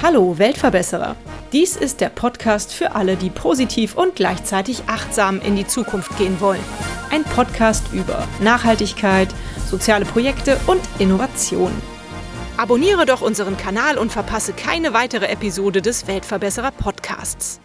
[0.00, 1.16] Hallo Weltverbesserer!
[1.52, 6.40] Dies ist der Podcast für alle, die positiv und gleichzeitig achtsam in die Zukunft gehen
[6.40, 6.62] wollen.
[7.10, 9.34] Ein Podcast über Nachhaltigkeit,
[9.68, 11.72] soziale Projekte und Innovation.
[12.56, 17.58] Abonniere doch unseren Kanal und verpasse keine weitere Episode des Weltverbesserer Podcasts.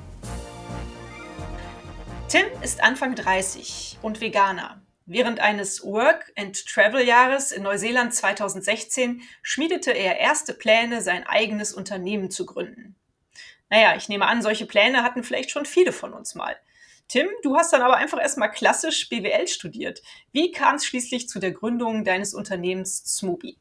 [2.28, 4.82] Tim ist Anfang 30 und Veganer.
[5.06, 12.96] Während eines Work-and-Travel-Jahres in Neuseeland 2016 schmiedete er erste Pläne, sein eigenes Unternehmen zu gründen.
[13.70, 16.56] Naja, ich nehme an, solche Pläne hatten vielleicht schon viele von uns mal.
[17.08, 20.04] Tim, du hast dann aber einfach erstmal klassisch BWL studiert.
[20.32, 23.58] Wie kam es schließlich zu der Gründung deines Unternehmens Smoothie?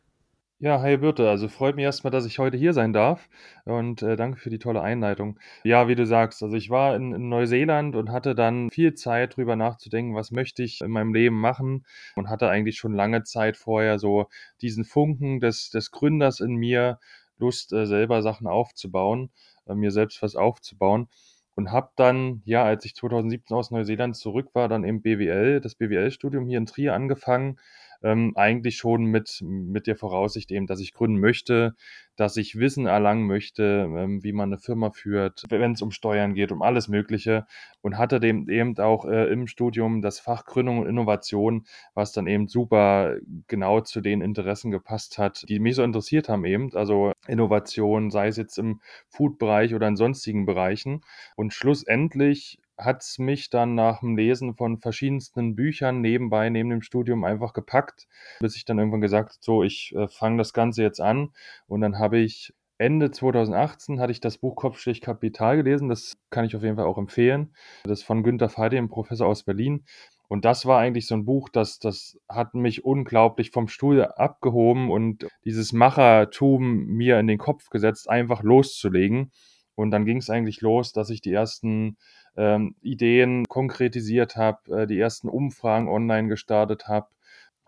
[0.60, 1.28] Ja, hi Birte.
[1.30, 3.28] Also freut mich erstmal, dass ich heute hier sein darf
[3.64, 5.38] und äh, danke für die tolle Einleitung.
[5.62, 9.36] Ja, wie du sagst, also ich war in, in Neuseeland und hatte dann viel Zeit
[9.36, 13.56] drüber nachzudenken, was möchte ich in meinem Leben machen und hatte eigentlich schon lange Zeit
[13.56, 14.26] vorher so
[14.60, 16.98] diesen Funken des, des Gründers in mir,
[17.38, 19.30] Lust, äh, selber Sachen aufzubauen,
[19.66, 21.06] äh, mir selbst was aufzubauen
[21.54, 25.76] und habe dann, ja, als ich 2017 aus Neuseeland zurück war, dann im BWL, das
[25.76, 27.58] BWL-Studium hier in Trier angefangen
[28.02, 31.74] ähm, eigentlich schon mit, mit der Voraussicht eben, dass ich gründen möchte,
[32.16, 36.34] dass ich Wissen erlangen möchte, ähm, wie man eine Firma führt, wenn es um Steuern
[36.34, 37.46] geht, um alles Mögliche.
[37.80, 42.26] Und hatte dem eben auch äh, im Studium das Fach Gründung und Innovation, was dann
[42.26, 47.12] eben super genau zu den Interessen gepasst hat, die mich so interessiert haben eben, also
[47.26, 51.02] Innovation, sei es jetzt im Food-Bereich oder in sonstigen Bereichen.
[51.36, 56.82] Und schlussendlich hat es mich dann nach dem Lesen von verschiedensten Büchern nebenbei, neben dem
[56.82, 58.06] Studium einfach gepackt,
[58.40, 61.30] bis ich dann irgendwann gesagt so, ich äh, fange das Ganze jetzt an.
[61.66, 65.88] Und dann habe ich Ende 2018 hatte ich das Buch Kopfstich Kapital gelesen.
[65.88, 67.52] Das kann ich auf jeden Fall auch empfehlen.
[67.82, 69.84] Das ist von Günter Fadi, einem Professor aus Berlin.
[70.28, 74.90] Und das war eigentlich so ein Buch, das, das hat mich unglaublich vom Stuhl abgehoben
[74.90, 79.32] und dieses Machertum mir in den Kopf gesetzt, einfach loszulegen.
[79.74, 81.96] Und dann ging es eigentlich los, dass ich die ersten
[82.38, 87.08] ähm, Ideen konkretisiert habe, äh, die ersten Umfragen online gestartet habe.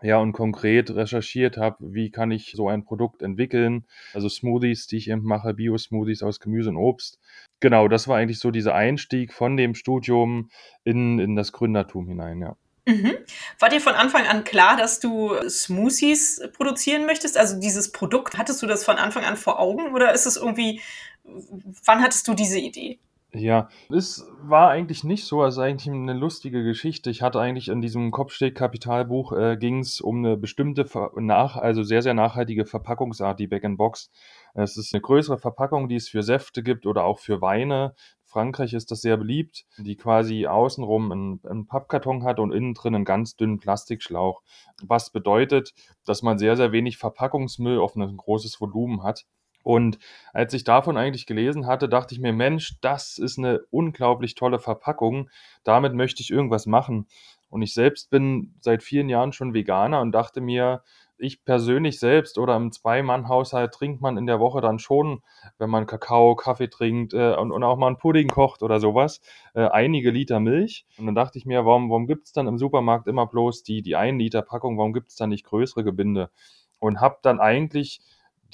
[0.03, 3.85] Ja, und konkret recherchiert habe, wie kann ich so ein Produkt entwickeln.
[4.15, 7.19] Also Smoothies, die ich eben mache, Bio-Smoothies aus Gemüse und Obst.
[7.59, 10.49] Genau, das war eigentlich so dieser Einstieg von dem Studium
[10.83, 12.55] in, in das Gründertum hinein, ja.
[12.87, 13.13] Mhm.
[13.59, 17.37] War dir von Anfang an klar, dass du Smoothies produzieren möchtest?
[17.37, 20.81] Also dieses Produkt, hattest du das von Anfang an vor Augen oder ist es irgendwie,
[21.23, 22.97] wann hattest du diese Idee?
[23.33, 27.09] Ja, es war eigentlich nicht so, ist eigentlich eine lustige Geschichte.
[27.09, 32.01] Ich hatte eigentlich in diesem Kopfsteg-Kapitalbuch äh, ging es um eine bestimmte, nach, also sehr,
[32.01, 34.11] sehr nachhaltige Verpackungsart, die Back-in-Box.
[34.53, 37.95] Es ist eine größere Verpackung, die es für Säfte gibt oder auch für Weine.
[38.25, 42.95] Frankreich ist das sehr beliebt, die quasi außenrum einen, einen Pappkarton hat und innen drin
[42.95, 44.41] einen ganz dünnen Plastikschlauch.
[44.83, 45.73] Was bedeutet,
[46.05, 49.25] dass man sehr, sehr wenig Verpackungsmüll auf ein großes Volumen hat.
[49.63, 49.99] Und
[50.33, 54.59] als ich davon eigentlich gelesen hatte, dachte ich mir, Mensch, das ist eine unglaublich tolle
[54.59, 55.29] Verpackung.
[55.63, 57.07] Damit möchte ich irgendwas machen.
[57.49, 60.83] Und ich selbst bin seit vielen Jahren schon Veganer und dachte mir,
[61.21, 65.21] ich persönlich selbst oder im Zwei-Mann-Haushalt trinkt man in der Woche dann schon,
[65.59, 69.21] wenn man Kakao, Kaffee trinkt äh, und, und, auch mal einen Pudding kocht oder sowas,
[69.53, 70.85] äh, einige Liter Milch.
[70.97, 73.81] Und dann dachte ich mir, warum, warum gibt es dann im Supermarkt immer bloß die,
[73.81, 76.31] die 1 Liter Packung, warum gibt es dann nicht größere Gebinde?
[76.79, 78.01] Und habe dann eigentlich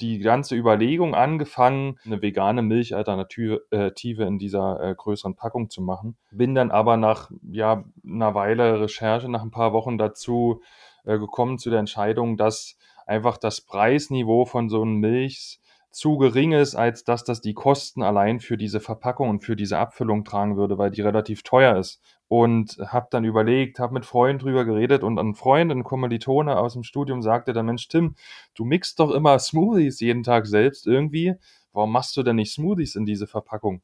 [0.00, 6.16] die ganze Überlegung angefangen, eine vegane Milchalternative äh, in dieser äh, größeren Packung zu machen.
[6.30, 10.62] Bin dann aber nach ja, einer Weile Recherche, nach ein paar Wochen dazu
[11.04, 12.76] äh, gekommen zu der Entscheidung, dass
[13.06, 15.60] einfach das Preisniveau von so einem Milch
[15.90, 19.78] zu gering ist, als dass das die Kosten allein für diese Verpackung und für diese
[19.78, 22.00] Abfüllung tragen würde, weil die relativ teuer ist.
[22.28, 26.74] Und habe dann überlegt, habe mit Freunden drüber geredet und ein Freund, ein Kommilitone aus
[26.74, 28.16] dem Studium sagte der Mensch, Tim,
[28.54, 31.34] du mixt doch immer Smoothies jeden Tag selbst irgendwie.
[31.72, 33.82] Warum machst du denn nicht Smoothies in diese Verpackung?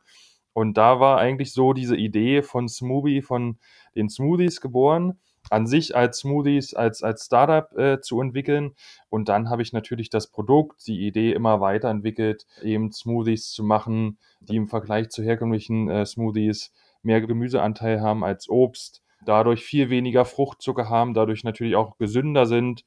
[0.52, 3.58] Und da war eigentlich so diese Idee von Smoothie, von
[3.96, 5.18] den Smoothies geboren
[5.50, 8.74] an sich als Smoothies, als, als Startup äh, zu entwickeln.
[9.08, 14.18] Und dann habe ich natürlich das Produkt, die Idee immer weiterentwickelt, eben Smoothies zu machen,
[14.40, 20.24] die im Vergleich zu herkömmlichen äh, Smoothies mehr Gemüseanteil haben als Obst, dadurch viel weniger
[20.24, 22.84] Fruchtzucker haben, dadurch natürlich auch gesünder sind,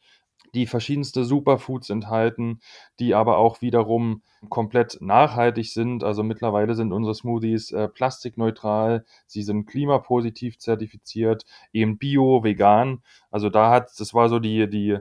[0.53, 2.59] die verschiedenste Superfoods enthalten,
[2.99, 6.03] die aber auch wiederum komplett nachhaltig sind.
[6.03, 13.01] Also mittlerweile sind unsere Smoothies äh, plastikneutral, sie sind klimapositiv zertifiziert, eben bio, vegan.
[13.31, 14.97] Also da hat, das war so die, die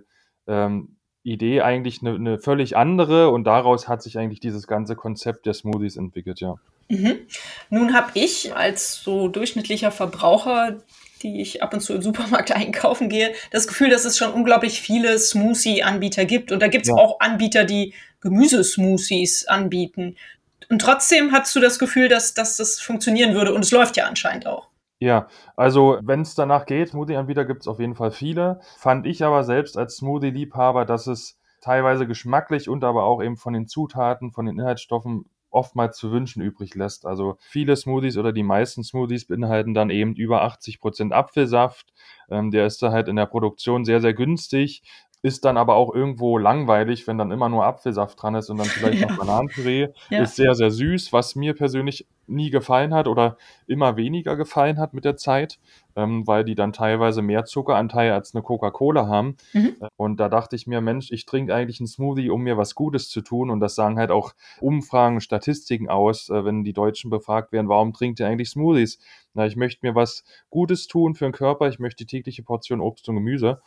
[0.47, 5.47] ähm, Idee eigentlich eine, eine völlig andere und daraus hat sich eigentlich dieses ganze Konzept
[5.47, 6.57] der Smoothies entwickelt, ja.
[6.89, 7.19] Mhm.
[7.69, 10.77] Nun habe ich als so durchschnittlicher Verbraucher
[11.23, 14.81] die ich ab und zu im Supermarkt einkaufen gehe, das Gefühl, dass es schon unglaublich
[14.81, 16.53] viele Smoothie-Anbieter gibt.
[16.53, 16.95] Und da gibt es ja.
[16.95, 20.17] auch Anbieter, die Gemüsesmoothies anbieten.
[20.69, 24.07] Und trotzdem hast du das Gefühl, dass, dass das funktionieren würde und es läuft ja
[24.07, 24.69] anscheinend auch.
[24.99, 28.61] Ja, also wenn es danach geht, Smoothie-Anbieter gibt es auf jeden Fall viele.
[28.79, 33.53] Fand ich aber selbst als Smoothie-Liebhaber, dass es teilweise geschmacklich und aber auch eben von
[33.53, 35.27] den Zutaten, von den Inhaltsstoffen
[35.57, 37.07] oftmals zu wünschen übrig lässt.
[37.07, 41.93] Also viele Smoothies oder die meisten Smoothies beinhalten dann eben über 80 Prozent Apfelsaft.
[42.29, 44.83] Ähm, der ist da halt in der Produktion sehr, sehr günstig.
[45.27, 48.69] Ist dann aber auch irgendwo langweilig, wenn dann immer nur Apfelsaft dran ist und dann
[48.69, 49.09] vielleicht ja.
[49.09, 49.89] noch Bananenpüree.
[50.09, 50.23] Ja.
[50.23, 53.37] Ist sehr, sehr süß, was mir persönlich nie gefallen hat oder
[53.67, 55.59] immer weniger gefallen hat mit der Zeit,
[55.97, 59.37] ähm, weil die dann teilweise mehr Zuckeranteil als eine Coca-Cola haben.
[59.53, 59.75] Mhm.
[59.97, 63.09] Und da dachte ich mir, Mensch, ich trinke eigentlich einen Smoothie, um mir was Gutes
[63.09, 63.51] zu tun.
[63.51, 67.93] Und das sagen halt auch Umfragen, Statistiken aus, äh, wenn die Deutschen befragt werden, warum
[67.93, 69.01] trinkt ihr eigentlich Smoothies?
[69.35, 72.81] Na, ich möchte mir was Gutes tun für den Körper, ich möchte die tägliche Portion
[72.81, 73.61] Obst und Gemüse.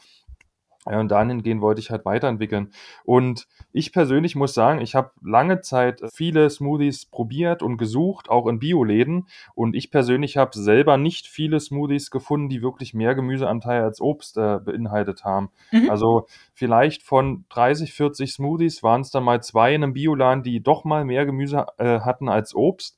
[0.85, 2.71] Und dahingehend wollte ich halt weiterentwickeln.
[3.03, 8.47] Und ich persönlich muss sagen, ich habe lange Zeit viele Smoothies probiert und gesucht, auch
[8.47, 9.27] in Bioläden.
[9.55, 14.37] Und ich persönlich habe selber nicht viele Smoothies gefunden, die wirklich mehr Gemüseanteil als Obst
[14.37, 15.49] äh, beinhaltet haben.
[15.71, 15.89] Mhm.
[15.89, 20.63] Also vielleicht von 30, 40 Smoothies waren es dann mal zwei in einem Bioladen, die
[20.63, 22.97] doch mal mehr Gemüse äh, hatten als Obst.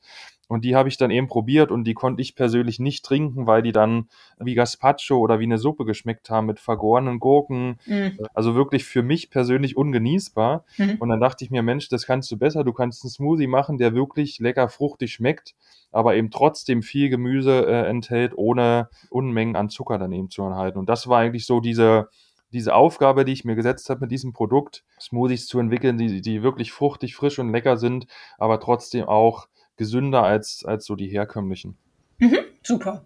[0.52, 3.62] Und die habe ich dann eben probiert und die konnte ich persönlich nicht trinken, weil
[3.62, 7.80] die dann wie Gazpacho oder wie eine Suppe geschmeckt haben mit vergorenen Gurken.
[7.86, 8.20] Mhm.
[8.34, 10.66] Also wirklich für mich persönlich ungenießbar.
[10.78, 10.98] Mhm.
[11.00, 12.66] Und dann dachte ich mir, Mensch, das kannst du besser.
[12.66, 15.56] Du kannst einen Smoothie machen, der wirklich lecker fruchtig schmeckt,
[15.90, 20.80] aber eben trotzdem viel Gemüse äh, enthält, ohne Unmengen an Zucker daneben zu enthalten.
[20.80, 22.10] Und das war eigentlich so diese,
[22.52, 26.44] diese Aufgabe, die ich mir gesetzt habe mit diesem Produkt, Smoothies zu entwickeln, die, die
[26.44, 28.08] wirklich fruchtig, frisch und lecker sind,
[28.38, 29.48] aber trotzdem auch
[29.78, 31.78] gesünder als, als so die herkömmlichen.
[32.20, 33.06] Mhm, super.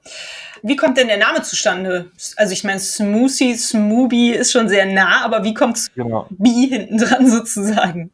[0.63, 2.12] Wie kommt denn der Name zustande?
[2.38, 6.28] Also ich meine, Smoothie, Smoothie ist schon sehr nah, aber wie kommt genau.
[6.30, 8.12] B hinten dran sozusagen?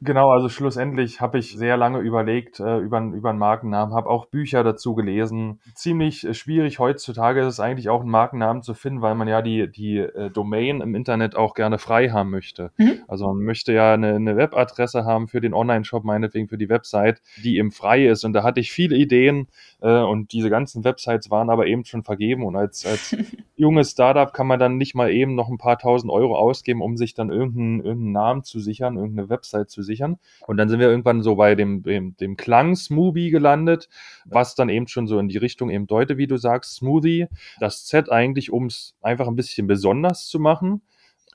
[0.00, 4.26] Genau, also schlussendlich habe ich sehr lange überlegt äh, über, über einen Markennamen, habe auch
[4.26, 5.60] Bücher dazu gelesen.
[5.74, 9.42] Ziemlich äh, schwierig heutzutage ist es eigentlich auch einen Markennamen zu finden, weil man ja
[9.42, 12.70] die, die äh, Domain im Internet auch gerne frei haben möchte.
[12.76, 13.00] Mhm.
[13.08, 17.20] Also man möchte ja eine, eine Webadresse haben für den Online-Shop, meinetwegen für die Website,
[17.42, 18.24] die eben frei ist.
[18.24, 19.48] Und da hatte ich viele Ideen
[19.84, 22.44] äh, und diese ganzen Websites waren aber eben schon vergeben.
[22.46, 23.14] Und als, als
[23.56, 26.96] junges Startup kann man dann nicht mal eben noch ein paar tausend Euro ausgeben, um
[26.96, 30.18] sich dann irgendeinen, irgendeinen Namen zu sichern, irgendeine Website zu sichern.
[30.46, 33.90] Und dann sind wir irgendwann so bei dem, dem, dem Klang Smoothie gelandet,
[34.24, 37.26] was dann eben schon so in die Richtung eben deutet, wie du sagst, Smoothie.
[37.60, 40.80] Das Z eigentlich, um es einfach ein bisschen besonders zu machen.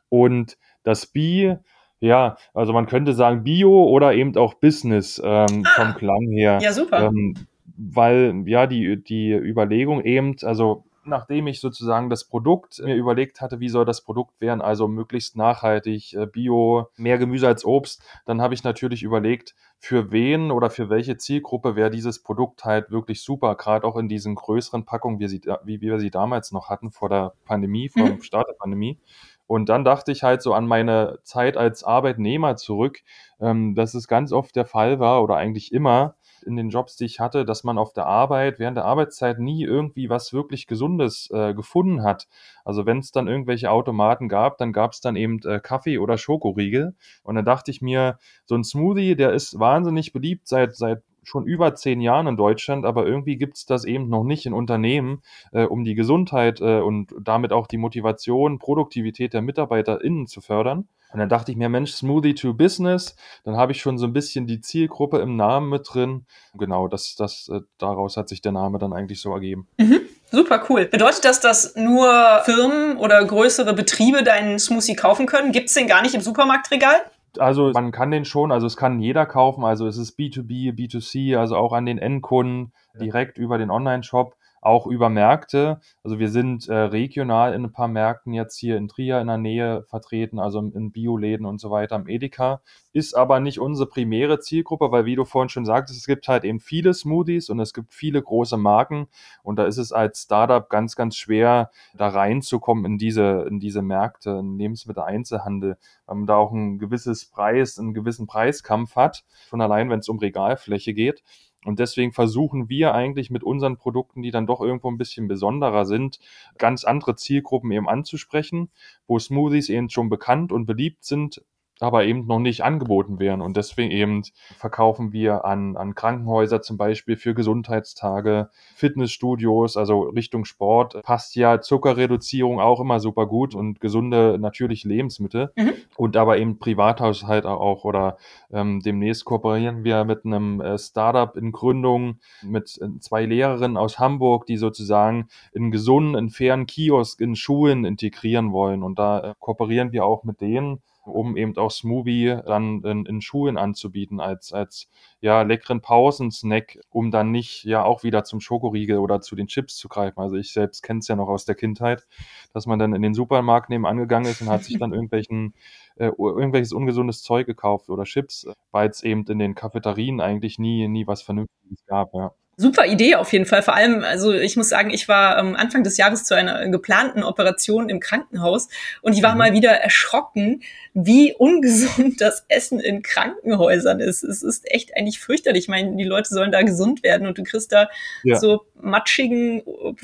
[0.10, 1.56] Und das B,
[2.00, 6.58] ja, also man könnte sagen Bio oder eben auch Business ähm, ah, vom Klang her.
[6.64, 7.04] Ja, super.
[7.04, 7.36] Ähm,
[7.80, 13.60] weil ja die, die Überlegung eben, also nachdem ich sozusagen das Produkt mir überlegt hatte,
[13.60, 18.42] wie soll das Produkt werden, also möglichst nachhaltig, äh, bio, mehr Gemüse als Obst, dann
[18.42, 23.22] habe ich natürlich überlegt, für wen oder für welche Zielgruppe wäre dieses Produkt halt wirklich
[23.22, 26.92] super, gerade auch in diesen größeren Packungen, wie, sie, wie wir sie damals noch hatten
[26.92, 28.22] vor der Pandemie, vor dem mhm.
[28.22, 29.00] Start der Pandemie.
[29.48, 33.00] Und dann dachte ich halt so an meine Zeit als Arbeitnehmer zurück,
[33.40, 37.06] ähm, dass es ganz oft der Fall war oder eigentlich immer, in den Jobs, die
[37.06, 41.30] ich hatte, dass man auf der Arbeit, während der Arbeitszeit nie irgendwie was wirklich Gesundes
[41.32, 42.28] äh, gefunden hat.
[42.66, 46.18] Also wenn es dann irgendwelche Automaten gab, dann gab es dann eben äh, Kaffee oder
[46.18, 46.96] Schokoriegel.
[47.24, 51.46] Und dann dachte ich mir, so ein Smoothie, der ist wahnsinnig beliebt seit, seit schon
[51.46, 55.22] über zehn Jahren in Deutschland, aber irgendwie gibt es das eben noch nicht in Unternehmen,
[55.52, 60.88] äh, um die Gesundheit äh, und damit auch die Motivation, Produktivität der MitarbeiterInnen zu fördern.
[61.12, 64.14] Und dann dachte ich mir, Mensch, Smoothie to Business, dann habe ich schon so ein
[64.14, 66.26] bisschen die Zielgruppe im Namen mit drin.
[66.54, 69.68] Genau, das, das, äh, daraus hat sich der Name dann eigentlich so ergeben.
[69.78, 70.02] Mhm.
[70.32, 70.86] Super cool.
[70.86, 75.52] Bedeutet das, dass nur Firmen oder größere Betriebe deinen Smoothie kaufen können?
[75.52, 77.02] Gibt es den gar nicht im Supermarktregal?
[77.38, 81.38] Also man kann den schon, also es kann jeder kaufen, also es ist B2B, B2C,
[81.38, 85.80] also auch an den Endkunden direkt über den Online-Shop auch über Märkte.
[86.04, 89.38] Also wir sind äh, regional in ein paar Märkten jetzt hier in Trier in der
[89.38, 92.62] Nähe vertreten, also in Bioläden und so weiter, am Edeka.
[92.92, 96.44] Ist aber nicht unsere primäre Zielgruppe, weil wie du vorhin schon sagtest, es gibt halt
[96.44, 99.08] eben viele Smoothies und es gibt viele große Marken
[99.44, 103.82] und da ist es als Startup ganz, ganz schwer, da reinzukommen in diese, in diese
[103.82, 109.62] Märkte, in Lebensmitteleinzelhandel, weil man da auch ein gewisses Preis, einen gewissen Preiskampf hat, schon
[109.62, 111.24] allein, wenn es um Regalfläche geht.
[111.66, 115.86] Und deswegen versuchen wir eigentlich mit unseren Produkten, die dann doch irgendwo ein bisschen besonderer
[115.86, 116.20] sind,
[116.58, 118.70] ganz andere Zielgruppen eben anzusprechen,
[119.08, 121.44] wo Smoothies eben schon bekannt und beliebt sind,
[121.80, 123.42] aber eben noch nicht angeboten werden.
[123.42, 124.24] Und deswegen eben
[124.58, 131.02] verkaufen wir an, an Krankenhäuser zum Beispiel für Gesundheitstage, Fitnessstudios, also Richtung Sport.
[131.04, 135.52] Passt ja Zuckerreduzierung auch immer super gut und gesunde, natürliche Lebensmittel.
[135.56, 135.74] Mhm.
[135.96, 138.18] Und aber eben Privathaushalt auch oder
[138.52, 144.00] ähm, demnächst kooperieren wir mit einem äh, Startup in Gründung mit äh, zwei Lehrerinnen aus
[144.00, 148.84] Hamburg, die sozusagen in gesunden, in fairen Kiosk in Schulen integrieren wollen.
[148.84, 153.22] Und da äh, kooperieren wir auch mit denen um eben auch Smoothie dann in, in
[153.22, 154.90] Schulen anzubieten als, als
[155.22, 159.76] ja, leckeren Pausensnack, um dann nicht ja auch wieder zum Schokoriegel oder zu den Chips
[159.76, 160.20] zu greifen.
[160.20, 162.08] Also ich selbst kenne es ja noch aus der Kindheit,
[162.54, 165.54] dass man dann in den Supermarkt nebenan gegangen ist und hat sich dann irgendwelchen
[165.98, 170.88] äh, irgendwelches ungesundes Zeug gekauft oder Chips, weil es eben in den Cafeterien eigentlich nie,
[170.88, 173.64] nie was Vernünftiges gab, ja super Idee auf jeden Fall.
[173.64, 177.24] Vor allem, also ich muss sagen, ich war ähm, Anfang des Jahres zu einer geplanten
[177.24, 178.68] Operation im Krankenhaus
[179.02, 179.38] und ich war mhm.
[179.38, 180.62] mal wieder erschrocken,
[180.94, 184.24] wie ungesund das Essen in Krankenhäusern ist.
[184.24, 185.64] Es ist echt eigentlich fürchterlich.
[185.64, 187.88] Ich meine, die Leute sollen da gesund werden und du kriegst da
[188.24, 188.38] ja.
[188.38, 189.62] so matschigen,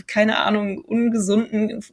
[0.07, 1.83] keine Ahnung, ungesunden,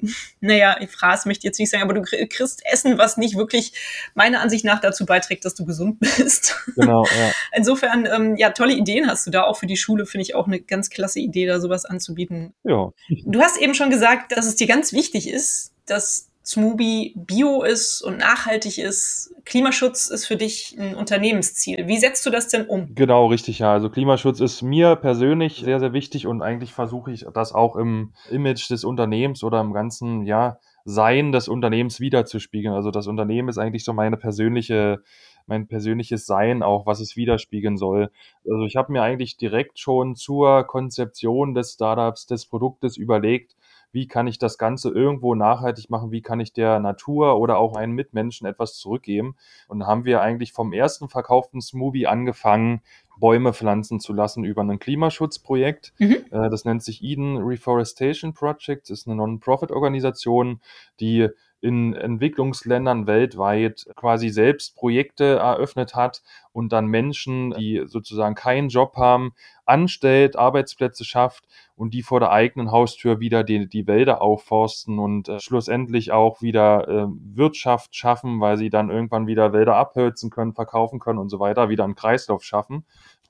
[0.41, 3.73] naja, Fraß möchte ich jetzt nicht sagen, aber du kriegst Essen, was nicht wirklich
[4.15, 6.57] meiner Ansicht nach dazu beiträgt, dass du gesund bist.
[6.77, 7.33] Genau, ja.
[7.53, 10.47] Insofern, ähm, ja, tolle Ideen hast du da auch für die Schule, finde ich auch
[10.53, 12.53] eine ganz klasse Idee, da sowas anzubieten.
[12.65, 12.93] Ja.
[13.25, 18.03] Du hast eben schon gesagt, dass es dir ganz wichtig ist, dass Smoothie bio ist
[18.03, 19.33] und nachhaltig ist.
[19.45, 21.87] Klimaschutz ist für dich ein Unternehmensziel.
[21.87, 22.95] Wie setzt du das denn um?
[22.95, 23.73] Genau, richtig, ja.
[23.73, 28.13] Also Klimaschutz ist mir persönlich sehr, sehr wichtig und eigentlich versuche ich das auch im
[28.31, 32.75] Image des Unternehmens oder im ganzen, ja, Sein des Unternehmens wiederzuspiegeln.
[32.75, 35.03] Also das Unternehmen ist eigentlich so meine persönliche
[35.47, 38.11] mein persönliches Sein auch, was es widerspiegeln soll.
[38.49, 43.57] Also ich habe mir eigentlich direkt schon zur Konzeption des Startups, des Produktes überlegt,
[43.93, 47.75] wie kann ich das Ganze irgendwo nachhaltig machen, wie kann ich der Natur oder auch
[47.75, 49.37] meinen Mitmenschen etwas zurückgeben.
[49.69, 52.81] Und haben wir eigentlich vom ersten verkauften Smoothie angefangen,
[53.19, 55.93] Bäume pflanzen zu lassen über ein Klimaschutzprojekt.
[55.99, 56.25] Mhm.
[56.31, 60.61] Äh, das nennt sich Eden Reforestation Project, das ist eine Non-Profit-Organisation,
[61.01, 61.29] die
[61.63, 68.97] in Entwicklungsländern weltweit quasi selbst Projekte eröffnet hat und dann Menschen, die sozusagen keinen Job
[68.97, 69.33] haben,
[69.65, 71.45] anstellt, Arbeitsplätze schafft
[71.77, 76.43] und die vor der eigenen Haustür wieder die, die Wälder aufforsten und äh, schlussendlich auch
[76.43, 81.29] wieder äh, Wirtschaft schaffen, weil sie dann irgendwann wieder Wälder abhölzen können, verkaufen können und
[81.29, 82.85] so weiter, wieder einen Kreislauf schaffen.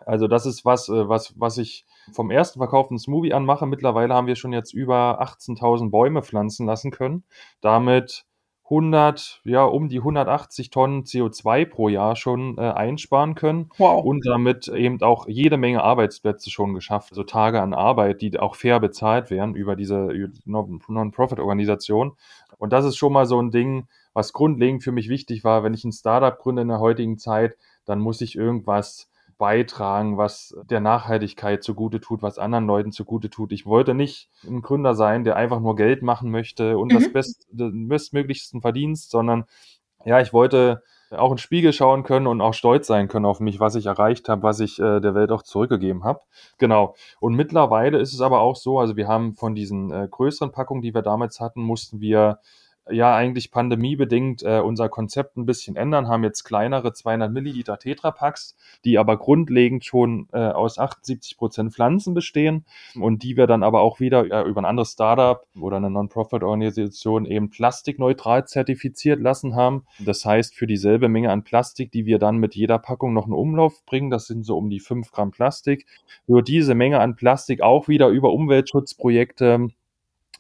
[0.07, 3.67] Also das ist was, äh, was, was ich vom ersten verkauften Smoothie an mache.
[3.67, 7.25] Mittlerweile haben wir schon jetzt über 18.000 Bäume pflanzen lassen können.
[7.61, 8.25] Damit
[8.65, 13.69] 100, ja, um die 180 Tonnen CO2 pro Jahr schon äh, einsparen können.
[13.77, 14.03] Wow.
[14.03, 17.11] Und damit eben auch jede Menge Arbeitsplätze schon geschafft.
[17.13, 20.09] Also Tage an Arbeit, die auch fair bezahlt werden über diese
[20.47, 22.13] Non-Profit-Organisation.
[22.57, 25.65] Und das ist schon mal so ein Ding, was grundlegend für mich wichtig war.
[25.65, 29.11] Wenn ich ein Startup gründe in der heutigen Zeit, dann muss ich irgendwas
[29.43, 33.51] beitragen, was der Nachhaltigkeit zugute tut, was anderen Leuten zugute tut.
[33.51, 36.95] Ich wollte nicht ein Gründer sein, der einfach nur Geld machen möchte und mhm.
[36.95, 39.47] das Best, den bestmöglichsten Verdienst, sondern
[40.05, 43.41] ja, ich wollte auch in den Spiegel schauen können und auch stolz sein können auf
[43.41, 46.21] mich, was ich erreicht habe, was ich äh, der Welt auch zurückgegeben habe.
[46.59, 46.95] Genau.
[47.19, 50.83] Und mittlerweile ist es aber auch so, also wir haben von diesen äh, größeren Packungen,
[50.83, 52.39] die wir damals hatten, mussten wir
[52.91, 58.57] ja eigentlich pandemiebedingt äh, unser Konzept ein bisschen ändern, haben jetzt kleinere 200 Milliliter Tetrapacks,
[58.85, 63.81] die aber grundlegend schon äh, aus 78 Prozent Pflanzen bestehen und die wir dann aber
[63.81, 69.85] auch wieder äh, über ein anderes Startup oder eine Non-Profit-Organisation eben plastikneutral zertifiziert lassen haben.
[70.01, 73.33] Das heißt, für dieselbe Menge an Plastik, die wir dann mit jeder Packung noch in
[73.33, 75.87] Umlauf bringen, das sind so um die 5 Gramm Plastik,
[76.27, 79.69] wird diese Menge an Plastik auch wieder über Umweltschutzprojekte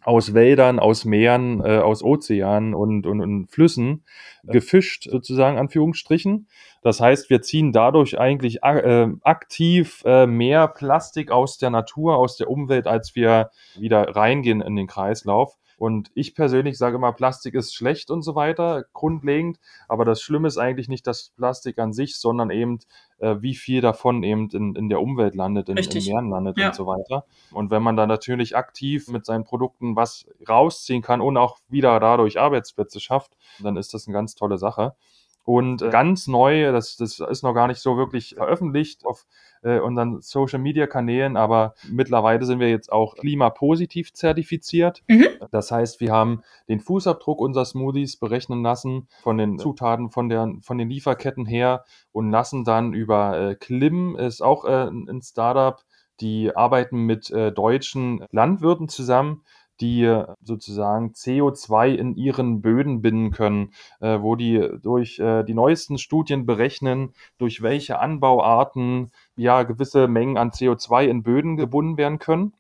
[0.04, 4.04] aus Wäldern, aus Meeren, äh, aus Ozeanen und, und, und Flüssen
[4.44, 6.49] gefischt, sozusagen, Anführungsstrichen.
[6.82, 12.37] Das heißt, wir ziehen dadurch eigentlich äh, aktiv äh, mehr Plastik aus der Natur, aus
[12.37, 15.56] der Umwelt, als wir wieder reingehen in den Kreislauf.
[15.82, 19.58] Und ich persönlich sage immer, Plastik ist schlecht und so weiter, grundlegend.
[19.88, 22.78] Aber das Schlimme ist eigentlich nicht das Plastik an sich, sondern eben,
[23.18, 26.68] äh, wie viel davon eben in, in der Umwelt landet, in, in Meeren landet ja.
[26.68, 27.24] und so weiter.
[27.50, 31.98] Und wenn man dann natürlich aktiv mit seinen Produkten was rausziehen kann und auch wieder
[31.98, 34.94] dadurch Arbeitsplätze schafft, dann ist das eine ganz tolle Sache.
[35.44, 39.26] Und äh, ganz neu, das, das ist noch gar nicht so wirklich veröffentlicht auf
[39.62, 45.02] äh, unseren Social Media Kanälen, aber mittlerweile sind wir jetzt auch klimapositiv zertifiziert.
[45.08, 45.26] Mhm.
[45.50, 50.52] Das heißt, wir haben den Fußabdruck unserer Smoothies berechnen lassen von den Zutaten von, der,
[50.62, 55.82] von den Lieferketten her und lassen dann über äh, Klim, ist auch äh, ein Startup,
[56.20, 59.42] die arbeiten mit äh, deutschen Landwirten zusammen
[59.82, 65.98] die sozusagen CO2 in ihren Böden binden können, äh, wo die durch äh, die neuesten
[65.98, 72.54] Studien berechnen, durch welche Anbauarten ja gewisse Mengen an CO2 in Böden gebunden werden können.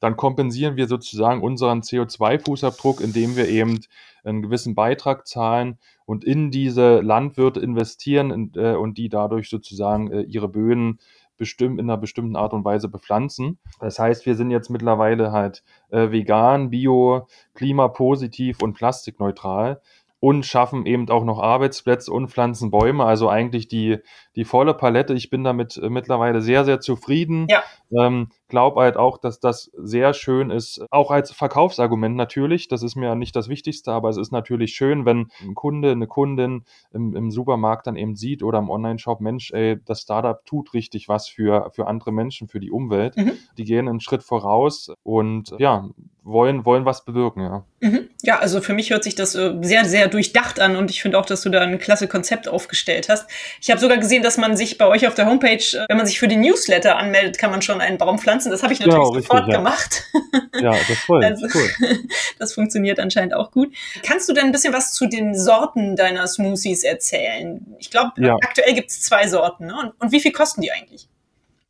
[0.00, 3.80] Dann kompensieren wir sozusagen unseren CO2-Fußabdruck, indem wir eben
[4.24, 10.10] einen gewissen Beitrag zahlen und in diese Landwirte investieren und, äh, und die dadurch sozusagen
[10.10, 10.98] äh, ihre Böden
[11.36, 13.58] bestimmt in einer bestimmten Art und Weise bepflanzen.
[13.80, 19.80] Das heißt, wir sind jetzt mittlerweile halt äh, vegan, bio, klimapositiv und plastikneutral
[20.24, 23.04] und schaffen eben auch noch Arbeitsplätze und pflanzen Bäume.
[23.04, 23.98] Also eigentlich die,
[24.36, 25.14] die volle Palette.
[25.14, 27.46] Ich bin damit äh, mittlerweile sehr, sehr zufrieden.
[27.48, 27.62] Ja.
[27.90, 32.68] Ähm, glaube halt auch, dass das sehr schön ist, auch als Verkaufsargument natürlich.
[32.68, 36.06] Das ist mir nicht das Wichtigste, aber es ist natürlich schön, wenn ein Kunde, eine
[36.06, 40.72] Kundin im, im Supermarkt dann eben sieht oder im Online-Shop, Mensch, ey, das Startup tut
[40.72, 43.16] richtig was für, für andere Menschen, für die Umwelt.
[43.16, 43.32] Mhm.
[43.58, 45.88] Die gehen einen Schritt voraus und ja,
[46.22, 47.64] wollen, wollen was bewirken, ja.
[47.80, 48.08] Mhm.
[48.22, 51.18] Ja, also für mich hört sich das äh, sehr, sehr durchdacht an und ich finde
[51.18, 53.28] auch, dass du da ein klasse Konzept aufgestellt hast.
[53.60, 56.06] Ich habe sogar gesehen, dass man sich bei euch auf der Homepage, äh, wenn man
[56.06, 58.50] sich für den Newsletter anmeldet, kann man schon einen Baum pflanzen.
[58.50, 60.04] Das habe ich natürlich genau, sofort richtig, gemacht.
[60.60, 61.24] Ja, das voll.
[61.24, 61.98] Also, cool.
[62.38, 63.74] das funktioniert anscheinend auch gut.
[64.02, 67.64] Kannst du denn ein bisschen was zu den Sorten deiner Smoothies erzählen?
[67.78, 68.36] Ich glaube, ja.
[68.36, 69.66] aktuell gibt es zwei Sorten.
[69.66, 69.74] Ne?
[69.74, 71.08] Und, und wie viel kosten die eigentlich?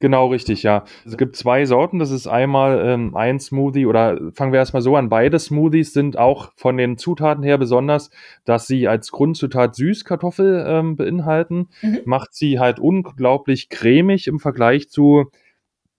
[0.00, 0.84] Genau, richtig, ja.
[1.06, 1.98] Es gibt zwei Sorten.
[1.98, 5.08] Das ist einmal ähm, ein Smoothie oder fangen wir erstmal so an.
[5.08, 8.10] Beide Smoothies sind auch von den Zutaten her besonders,
[8.44, 11.68] dass sie als Grundzutat Süßkartoffel ähm, beinhalten.
[11.80, 12.00] Mhm.
[12.04, 15.30] Macht sie halt unglaublich cremig im Vergleich zu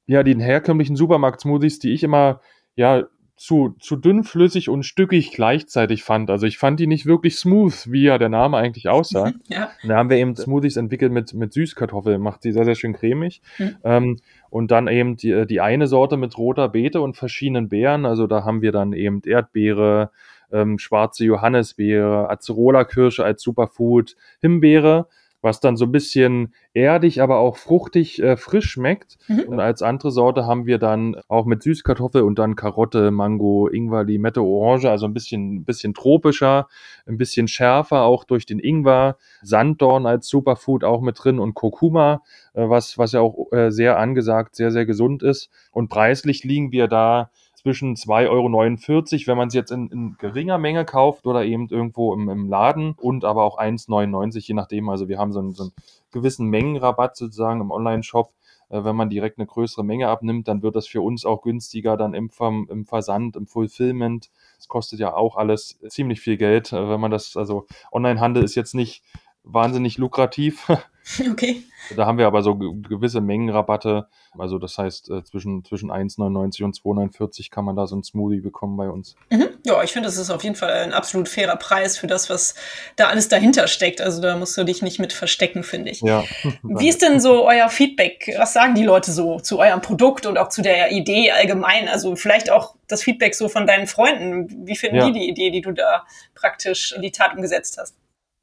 [0.07, 2.41] ja, den herkömmlichen Supermarkt-Smoothies, die ich immer
[2.75, 3.05] ja
[3.35, 6.29] zu, zu dünnflüssig und stückig gleichzeitig fand.
[6.29, 9.33] Also ich fand die nicht wirklich smooth, wie ja der Name eigentlich aussah.
[9.47, 9.71] ja.
[9.83, 13.41] Da haben wir eben Smoothies entwickelt mit, mit Süßkartoffeln, macht sie sehr, sehr schön cremig.
[13.57, 13.75] Mhm.
[13.83, 14.17] Ähm,
[14.49, 18.05] und dann eben die, die eine Sorte mit roter Beete und verschiedenen Beeren.
[18.05, 20.11] Also da haben wir dann eben Erdbeere,
[20.51, 25.07] ähm, schwarze Johannisbeere, Acerola-Kirsche als Superfood, Himbeere
[25.45, 29.19] was dann so ein bisschen erdig, aber auch fruchtig äh, frisch schmeckt.
[29.27, 29.43] Mhm.
[29.43, 34.03] Und als andere Sorte haben wir dann auch mit Süßkartoffel und dann Karotte, Mango, Ingwer,
[34.03, 36.67] Limette, Orange, also ein bisschen, bisschen tropischer,
[37.05, 42.23] ein bisschen schärfer, auch durch den Ingwer, Sanddorn als Superfood auch mit drin und Kurkuma,
[42.55, 45.51] äh, was, was ja auch äh, sehr angesagt, sehr, sehr gesund ist.
[45.71, 47.29] Und preislich liegen wir da
[47.65, 52.13] zwischen 2,49 Euro, wenn man es jetzt in, in, geringer Menge kauft oder eben irgendwo
[52.13, 54.87] im, im Laden und aber auch 1,99, je nachdem.
[54.87, 55.71] Also wir haben so einen, so einen
[56.11, 58.31] gewissen Mengenrabatt sozusagen im Online-Shop.
[58.69, 61.97] Äh, wenn man direkt eine größere Menge abnimmt, dann wird das für uns auch günstiger
[61.97, 62.29] dann im,
[62.69, 64.29] im Versand, im Fulfillment.
[64.57, 68.53] Das kostet ja auch alles ziemlich viel Geld, äh, wenn man das, also Onlinehandel ist
[68.53, 69.03] jetzt nicht
[69.45, 70.67] wahnsinnig lukrativ.
[71.31, 71.61] Okay.
[71.95, 74.07] Da haben wir aber so gewisse Mengenrabatte.
[74.37, 78.39] Also das heißt, äh, zwischen, zwischen 1,99 und 2,49 kann man da so ein Smoothie
[78.39, 79.15] bekommen bei uns.
[79.29, 79.49] Mhm.
[79.63, 82.55] Ja, ich finde, das ist auf jeden Fall ein absolut fairer Preis für das, was
[82.95, 84.01] da alles dahinter steckt.
[84.01, 86.01] Also da musst du dich nicht mit verstecken, finde ich.
[86.01, 86.23] Ja.
[86.63, 88.33] Wie ist denn so euer Feedback?
[88.39, 91.87] Was sagen die Leute so zu eurem Produkt und auch zu der Idee allgemein?
[91.87, 94.67] Also vielleicht auch das Feedback so von deinen Freunden.
[94.67, 95.05] Wie finden ja.
[95.05, 96.03] die die Idee, die du da
[96.33, 97.95] praktisch in die Tat umgesetzt hast?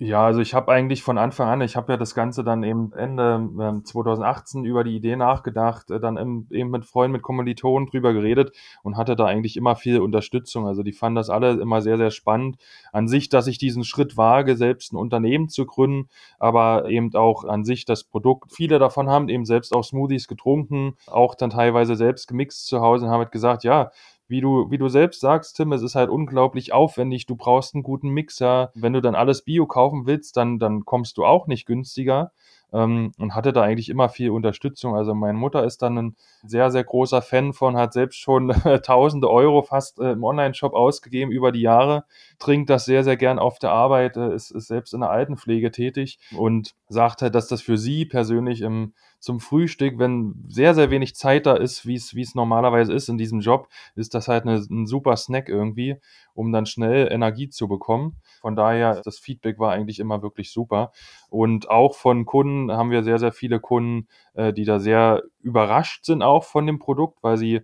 [0.04, 2.92] Ja, also ich habe eigentlich von Anfang an, ich habe ja das Ganze dann eben
[2.92, 6.16] Ende äh, 2018 über die Idee nachgedacht, äh, dann
[6.50, 8.50] eben mit Freunden, mit Kommilitonen drüber geredet
[8.82, 10.66] und hatte da eigentlich immer viel Unterstützung.
[10.66, 12.56] Also die fanden das alle immer sehr, sehr spannend.
[12.90, 16.08] An sich, dass ich diesen Schritt wage, selbst ein Unternehmen zu gründen,
[16.40, 18.50] aber eben auch an sich das Produkt.
[18.52, 23.04] Viele davon haben eben selbst auch Smoothies getrunken, auch dann teilweise selbst gemixt zu Hause
[23.04, 23.92] und haben halt gesagt, ja,
[24.32, 27.26] wie du, wie du selbst sagst, Tim, es ist halt unglaublich aufwendig.
[27.26, 28.72] Du brauchst einen guten Mixer.
[28.74, 32.32] Wenn du dann alles Bio kaufen willst, dann, dann kommst du auch nicht günstiger.
[32.72, 34.94] Ähm, und hatte da eigentlich immer viel Unterstützung.
[34.94, 38.48] Also meine Mutter ist dann ein sehr, sehr großer Fan von, hat selbst schon
[38.82, 42.04] tausende Euro fast äh, im Online-Shop ausgegeben über die Jahre,
[42.38, 45.70] trinkt das sehr, sehr gern auf der Arbeit, äh, ist, ist selbst in der Altenpflege
[45.70, 50.90] tätig und sagt halt, dass das für sie persönlich im zum Frühstück, wenn sehr, sehr
[50.90, 54.56] wenig Zeit da ist, wie es, normalerweise ist in diesem Job, ist das halt eine,
[54.56, 55.96] ein super Snack irgendwie,
[56.34, 58.16] um dann schnell Energie zu bekommen.
[58.42, 60.92] Von daher, das Feedback war eigentlich immer wirklich super.
[61.30, 66.04] Und auch von Kunden haben wir sehr, sehr viele Kunden, äh, die da sehr überrascht
[66.04, 67.60] sind auch von dem Produkt, weil sie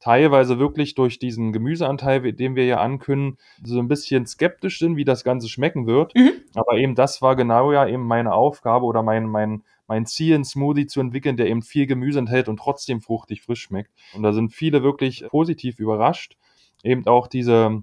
[0.00, 5.04] teilweise wirklich durch diesen Gemüseanteil, den wir ja ankündigen, so ein bisschen skeptisch sind, wie
[5.04, 6.14] das Ganze schmecken wird.
[6.14, 6.32] Mhm.
[6.54, 10.44] Aber eben das war genau ja eben meine Aufgabe oder mein, mein, mein Ziel, einen
[10.44, 13.92] Smoothie zu entwickeln, der eben viel Gemüse enthält und trotzdem fruchtig frisch schmeckt.
[14.14, 16.36] Und da sind viele wirklich positiv überrascht.
[16.82, 17.82] Eben auch diese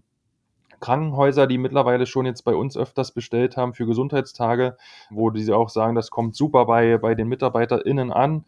[0.81, 4.75] Krankenhäuser, die mittlerweile schon jetzt bei uns öfters bestellt haben für Gesundheitstage,
[5.09, 8.43] wo die auch sagen, das kommt super bei, bei den MitarbeiterInnen an.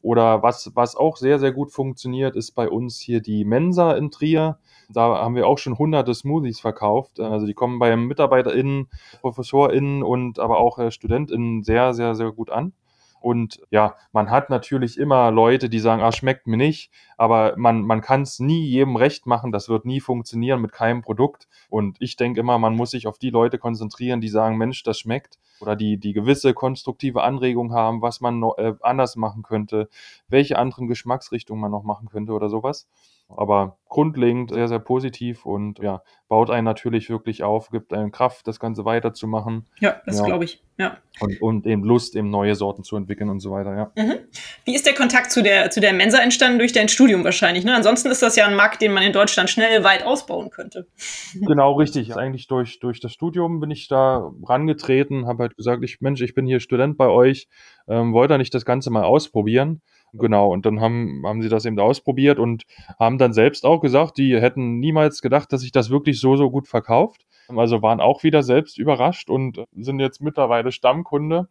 [0.00, 4.10] Oder was, was auch sehr, sehr gut funktioniert, ist bei uns hier die Mensa in
[4.12, 4.58] Trier.
[4.90, 7.18] Da haben wir auch schon hunderte Smoothies verkauft.
[7.18, 8.88] Also die kommen bei MitarbeiterInnen,
[9.20, 12.72] ProfessorInnen und aber auch äh, StudentInnen sehr, sehr, sehr gut an.
[13.20, 17.82] Und ja, man hat natürlich immer Leute, die sagen, ah, schmeckt mir nicht, aber man,
[17.82, 21.48] man kann es nie jedem recht machen, das wird nie funktionieren mit keinem Produkt.
[21.68, 24.98] Und ich denke immer, man muss sich auf die Leute konzentrieren, die sagen, Mensch, das
[24.98, 29.88] schmeckt oder die, die gewisse konstruktive Anregung haben, was man noch, äh, anders machen könnte,
[30.28, 32.88] welche anderen Geschmacksrichtungen man noch machen könnte oder sowas.
[33.28, 38.46] Aber grundlegend sehr, sehr positiv und ja, baut einen natürlich wirklich auf, gibt einen Kraft,
[38.46, 39.66] das Ganze weiterzumachen.
[39.80, 40.24] Ja, das ja.
[40.24, 40.62] glaube ich.
[40.78, 40.98] Ja.
[41.20, 43.92] Und, und eben Lust, eben neue Sorten zu entwickeln und so weiter, ja.
[43.96, 44.18] Mhm.
[44.64, 46.58] Wie ist der Kontakt zu der, zu der Mensa entstanden?
[46.58, 47.74] Durch dein Studium wahrscheinlich, ne?
[47.74, 50.86] Ansonsten ist das ja ein Markt, den man in Deutschland schnell weit ausbauen könnte.
[51.58, 52.14] Genau, richtig.
[52.16, 56.34] Eigentlich durch, durch das Studium bin ich da rangetreten, habe halt gesagt, ich, Mensch, ich
[56.34, 57.48] bin hier Student bei euch,
[57.88, 59.80] ähm, wollte da nicht das Ganze mal ausprobieren.
[60.12, 62.64] Genau, und dann haben, haben sie das eben ausprobiert und
[62.98, 66.50] haben dann selbst auch gesagt, die hätten niemals gedacht, dass sich das wirklich so, so
[66.50, 67.26] gut verkauft.
[67.48, 71.48] Also waren auch wieder selbst überrascht und sind jetzt mittlerweile Stammkunde.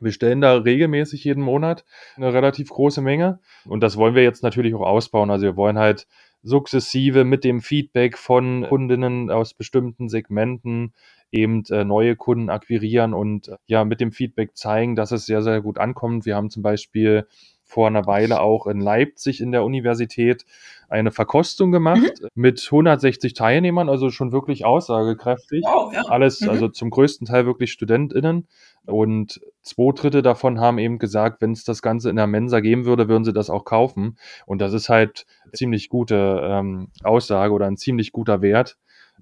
[0.00, 1.84] Wir stellen da regelmäßig jeden Monat
[2.16, 5.30] eine relativ große Menge und das wollen wir jetzt natürlich auch ausbauen.
[5.30, 6.06] Also wir wollen halt
[6.42, 10.92] sukzessive mit dem Feedback von Kundinnen aus bestimmten Segmenten
[11.32, 15.42] eben äh, neue Kunden akquirieren und äh, ja mit dem Feedback zeigen, dass es sehr,
[15.42, 16.26] sehr gut ankommt.
[16.26, 17.26] Wir haben zum Beispiel
[17.68, 20.46] vor einer Weile auch in Leipzig in der Universität
[20.88, 22.28] eine Verkostung gemacht mhm.
[22.34, 25.62] mit 160 Teilnehmern, also schon wirklich aussagekräftig.
[25.64, 26.02] Wow, ja.
[26.08, 26.48] Alles, mhm.
[26.48, 28.48] also zum größten Teil wirklich StudentInnen.
[28.86, 32.86] Und zwei Drittel davon haben eben gesagt, wenn es das Ganze in der Mensa geben
[32.86, 34.16] würde, würden sie das auch kaufen.
[34.46, 38.78] Und das ist halt ziemlich gute ähm, Aussage oder ein ziemlich guter Wert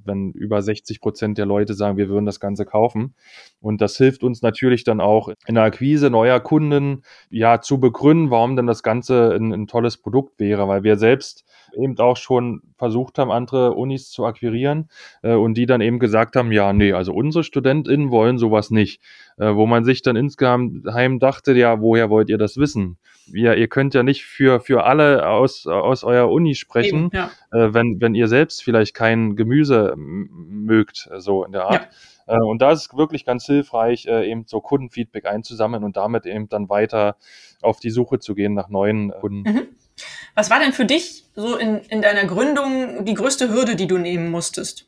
[0.06, 3.14] wenn über 60 Prozent der Leute sagen, wir würden das Ganze kaufen.
[3.60, 8.30] Und das hilft uns natürlich dann auch in der Akquise neuer Kunden, ja, zu begründen,
[8.30, 11.44] warum denn das Ganze ein, ein tolles Produkt wäre, weil wir selbst
[11.76, 14.88] eben auch schon versucht haben, andere Unis zu akquirieren
[15.22, 19.02] äh, und die dann eben gesagt haben, ja, nee, also unsere StudentInnen wollen sowas nicht.
[19.36, 22.98] Äh, wo man sich dann insgeheim dachte, ja, woher wollt ihr das wissen?
[23.26, 27.30] Ja, ihr könnt ja nicht für, für alle aus, aus eurer Uni sprechen, Eben, ja.
[27.52, 31.88] äh, wenn, wenn ihr selbst vielleicht kein Gemüse mögt, so in der Art.
[32.26, 32.34] Ja.
[32.36, 36.26] Äh, und da ist es wirklich ganz hilfreich, äh, eben so Kundenfeedback einzusammeln und damit
[36.26, 37.16] eben dann weiter
[37.62, 39.50] auf die Suche zu gehen nach neuen Kunden.
[39.50, 39.68] Mhm.
[40.34, 43.98] Was war denn für dich so in, in deiner Gründung die größte Hürde, die du
[43.98, 44.86] nehmen musstest?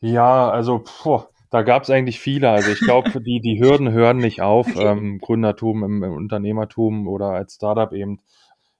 [0.00, 2.50] Ja, also boah, da gab es eigentlich viele.
[2.50, 4.66] Also ich glaube, die, die Hürden hören nicht auf.
[4.66, 4.84] Okay.
[4.84, 8.18] Ähm, Gründertum im, im Unternehmertum oder als Startup eben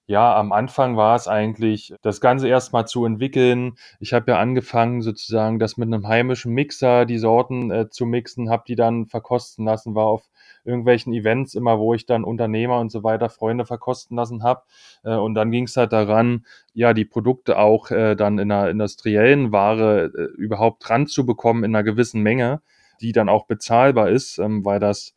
[0.06, 3.76] ja, am Anfang war es eigentlich, das Ganze erstmal zu entwickeln.
[4.00, 8.50] Ich habe ja angefangen, sozusagen das mit einem heimischen Mixer, die Sorten äh, zu mixen,
[8.50, 10.28] habe die dann verkosten lassen, war auf
[10.64, 14.62] irgendwelchen Events immer, wo ich dann Unternehmer und so weiter, Freunde verkosten lassen habe.
[15.04, 18.70] Äh, und dann ging es halt daran, ja, die Produkte auch äh, dann in einer
[18.70, 22.62] industriellen Ware äh, überhaupt dran zu bekommen in einer gewissen Menge,
[23.00, 25.14] die dann auch bezahlbar ist, ähm, weil das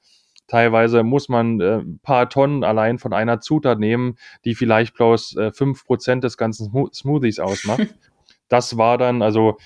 [0.48, 5.36] Teilweise muss man äh, ein paar Tonnen allein von einer Zutat nehmen, die vielleicht bloß
[5.36, 5.52] äh,
[5.86, 7.94] Prozent des ganzen Smoothies ausmacht.
[8.48, 9.58] das war dann also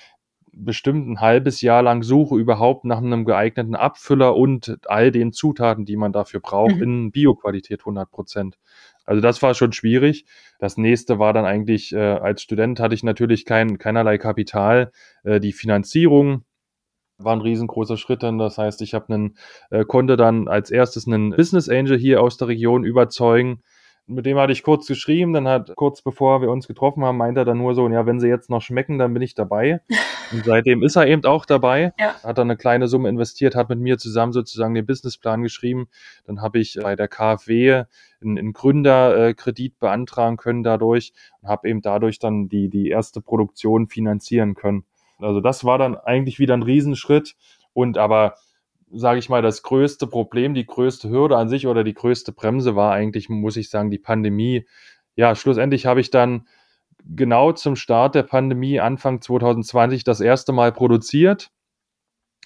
[0.52, 5.84] bestimmt ein halbes Jahr lang Suche überhaupt nach einem geeigneten Abfüller und all den Zutaten,
[5.84, 6.82] die man dafür braucht, mhm.
[6.82, 8.58] in Bioqualität 100 Prozent.
[9.04, 10.26] Also das war schon schwierig.
[10.58, 14.92] Das nächste war dann eigentlich, äh, als Student hatte ich natürlich kein, keinerlei Kapital.
[15.24, 16.44] Äh, die Finanzierung
[17.18, 18.38] war ein riesengroßer Schritt dann.
[18.38, 19.36] Das heißt, ich habe einen,
[19.70, 23.62] äh, konnte dann als erstes einen Business Angel hier aus der Region überzeugen.
[24.12, 27.40] Mit dem hatte ich kurz geschrieben, dann hat kurz bevor wir uns getroffen haben, meinte
[27.40, 29.80] er dann nur so, ja, wenn sie jetzt noch schmecken, dann bin ich dabei.
[30.32, 32.14] Und seitdem ist er eben auch dabei, ja.
[32.22, 35.88] hat dann eine kleine Summe investiert, hat mit mir zusammen sozusagen den Businessplan geschrieben.
[36.26, 37.84] Dann habe ich bei der KfW
[38.22, 43.88] einen, einen Gründerkredit beantragen können dadurch und habe eben dadurch dann die, die erste Produktion
[43.88, 44.84] finanzieren können.
[45.18, 47.36] Also das war dann eigentlich wieder ein Riesenschritt.
[47.74, 48.34] Und aber,
[48.92, 52.76] sage ich mal, das größte Problem, die größte Hürde an sich oder die größte Bremse
[52.76, 54.66] war eigentlich, muss ich sagen, die Pandemie.
[55.16, 56.46] Ja, schlussendlich habe ich dann
[57.04, 61.50] genau zum Start der Pandemie Anfang 2020 das erste Mal produziert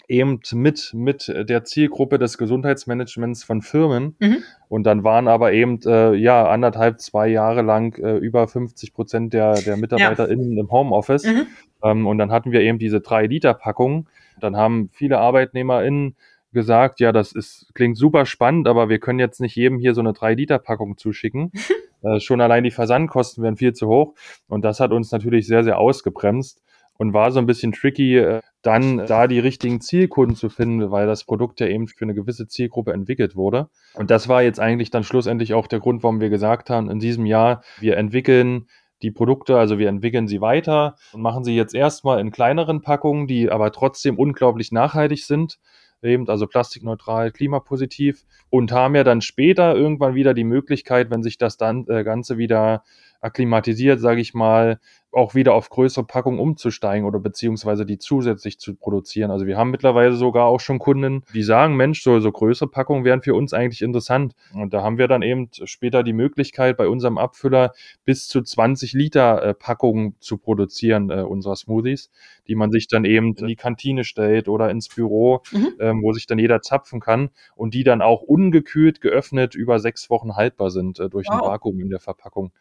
[0.08, 4.16] eben mit, mit der Zielgruppe des Gesundheitsmanagements von Firmen.
[4.18, 4.42] Mhm.
[4.68, 9.32] Und dann waren aber eben, äh, ja, anderthalb, zwei Jahre lang äh, über 50 Prozent
[9.32, 10.60] der, der MitarbeiterInnen ja.
[10.60, 11.24] im Homeoffice.
[11.24, 11.46] Mhm.
[11.82, 14.08] Ähm, und dann hatten wir eben diese drei Liter Packungen.
[14.40, 16.16] Dann haben viele ArbeitnehmerInnen
[16.56, 20.00] gesagt, ja, das ist, klingt super spannend, aber wir können jetzt nicht jedem hier so
[20.00, 21.52] eine 3-Liter-Packung zuschicken.
[22.02, 24.14] äh, schon allein die Versandkosten wären viel zu hoch.
[24.48, 26.62] Und das hat uns natürlich sehr, sehr ausgebremst
[26.98, 31.06] und war so ein bisschen tricky, äh, dann da die richtigen Zielkunden zu finden, weil
[31.06, 33.68] das Produkt ja eben für eine gewisse Zielgruppe entwickelt wurde.
[33.94, 36.98] Und das war jetzt eigentlich dann schlussendlich auch der Grund, warum wir gesagt haben, in
[36.98, 38.66] diesem Jahr, wir entwickeln
[39.02, 43.26] die Produkte, also wir entwickeln sie weiter und machen sie jetzt erstmal in kleineren Packungen,
[43.26, 45.58] die aber trotzdem unglaublich nachhaltig sind
[46.02, 51.38] eben, also plastikneutral, klimapositiv und haben ja dann später irgendwann wieder die Möglichkeit, wenn sich
[51.38, 52.84] das dann äh, Ganze wieder
[53.20, 54.78] akklimatisiert, sage ich mal,
[55.16, 59.30] auch wieder auf größere Packungen umzusteigen oder beziehungsweise die zusätzlich zu produzieren.
[59.30, 63.04] Also wir haben mittlerweile sogar auch schon Kunden, die sagen, Mensch, so, so größere Packungen
[63.04, 64.34] wären für uns eigentlich interessant.
[64.52, 67.72] Und da haben wir dann eben später die Möglichkeit, bei unserem Abfüller
[68.04, 72.10] bis zu 20 Liter äh, Packungen zu produzieren, äh, unserer Smoothies,
[72.46, 75.74] die man sich dann eben in die Kantine stellt oder ins Büro, mhm.
[75.80, 80.10] ähm, wo sich dann jeder zapfen kann und die dann auch ungekühlt geöffnet über sechs
[80.10, 81.36] Wochen haltbar sind äh, durch wow.
[81.36, 82.52] ein Vakuum in der Verpackung.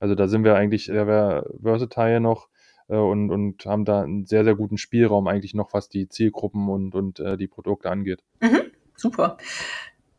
[0.00, 2.48] Also da sind wir eigentlich sehr versatile noch
[2.88, 6.68] äh, und, und haben da einen sehr, sehr guten Spielraum eigentlich noch, was die Zielgruppen
[6.68, 8.22] und, und äh, die Produkte angeht.
[8.40, 8.62] Mhm,
[8.96, 9.38] super.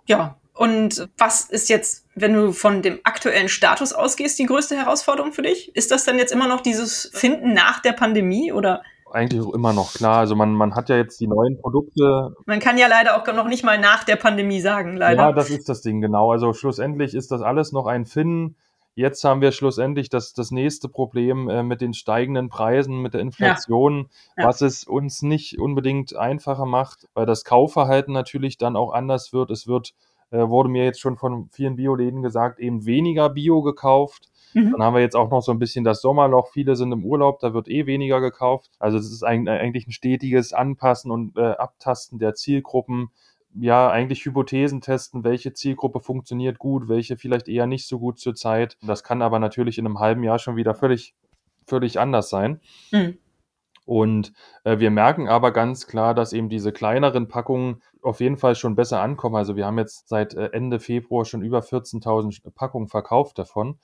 [0.06, 5.32] Ja, und was ist jetzt, wenn du von dem aktuellen Status ausgehst, die größte Herausforderung
[5.32, 5.74] für dich?
[5.76, 8.82] Ist das dann jetzt immer noch dieses Finden nach der Pandemie oder?
[9.12, 10.18] Eigentlich immer noch, klar.
[10.18, 12.36] Also man, man hat ja jetzt die neuen Produkte.
[12.46, 15.22] Man kann ja leider auch noch nicht mal nach der Pandemie sagen, leider.
[15.22, 16.32] Ja, das ist das Ding, genau.
[16.32, 18.58] Also schlussendlich ist das alles noch ein Finden
[18.96, 23.22] Jetzt haben wir schlussendlich das, das nächste Problem äh, mit den steigenden Preisen, mit der
[23.22, 24.44] Inflation, ja.
[24.44, 24.50] Ja.
[24.50, 29.52] was es uns nicht unbedingt einfacher macht, weil das Kaufverhalten natürlich dann auch anders wird.
[29.52, 29.94] Es wird,
[30.32, 34.30] äh, wurde mir jetzt schon von vielen Bioläden gesagt, eben weniger Bio gekauft.
[34.54, 34.72] Mhm.
[34.72, 36.50] Dann haben wir jetzt auch noch so ein bisschen das Sommerloch.
[36.50, 38.72] Viele sind im Urlaub, da wird eh weniger gekauft.
[38.80, 43.12] Also es ist eigentlich ein stetiges Anpassen und äh, Abtasten der Zielgruppen
[43.56, 48.78] ja, eigentlich Hypothesen testen, welche Zielgruppe funktioniert gut, welche vielleicht eher nicht so gut zurzeit.
[48.82, 51.16] Das kann aber natürlich in einem halben Jahr schon wieder völlig,
[51.66, 52.62] völlig anders sein.
[52.92, 53.18] Mhm.
[53.86, 54.34] Und
[54.66, 58.76] äh, wir merken aber ganz klar, dass eben diese kleineren Packungen auf jeden Fall schon
[58.76, 59.36] besser ankommen.
[59.36, 63.80] Also wir haben jetzt seit äh, Ende Februar schon über 14.000 Packungen verkauft davon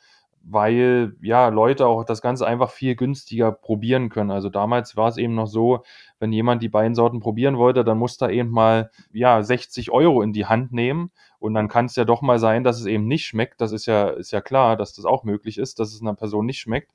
[0.48, 4.30] weil ja Leute auch das Ganze einfach viel günstiger probieren können.
[4.30, 5.84] Also damals war es eben noch so,
[6.20, 10.22] wenn jemand die beiden Sorten probieren wollte, dann musste er eben mal ja 60 Euro
[10.22, 13.08] in die Hand nehmen und dann kann es ja doch mal sein, dass es eben
[13.08, 13.60] nicht schmeckt.
[13.60, 16.46] Das ist ja ist ja klar, dass das auch möglich ist, dass es einer Person
[16.46, 16.92] nicht schmeckt.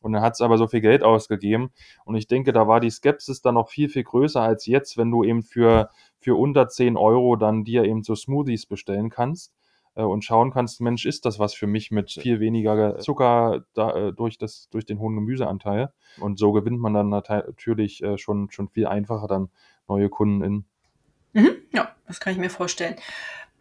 [0.00, 1.72] Und dann hat es aber so viel Geld ausgegeben.
[2.04, 5.10] Und ich denke, da war die Skepsis dann noch viel, viel größer als jetzt, wenn
[5.10, 9.52] du eben für, für unter 10 Euro dann dir eben so Smoothies bestellen kannst
[10.02, 14.12] und schauen kannst, Mensch, ist das was für mich mit viel weniger Zucker da, äh,
[14.12, 15.92] durch, das, durch den hohen Gemüseanteil.
[16.18, 19.50] Und so gewinnt man dann natürlich äh, schon, schon viel einfacher dann
[19.88, 20.64] neue Kunden in.
[21.32, 22.96] Mhm, ja, das kann ich mir vorstellen.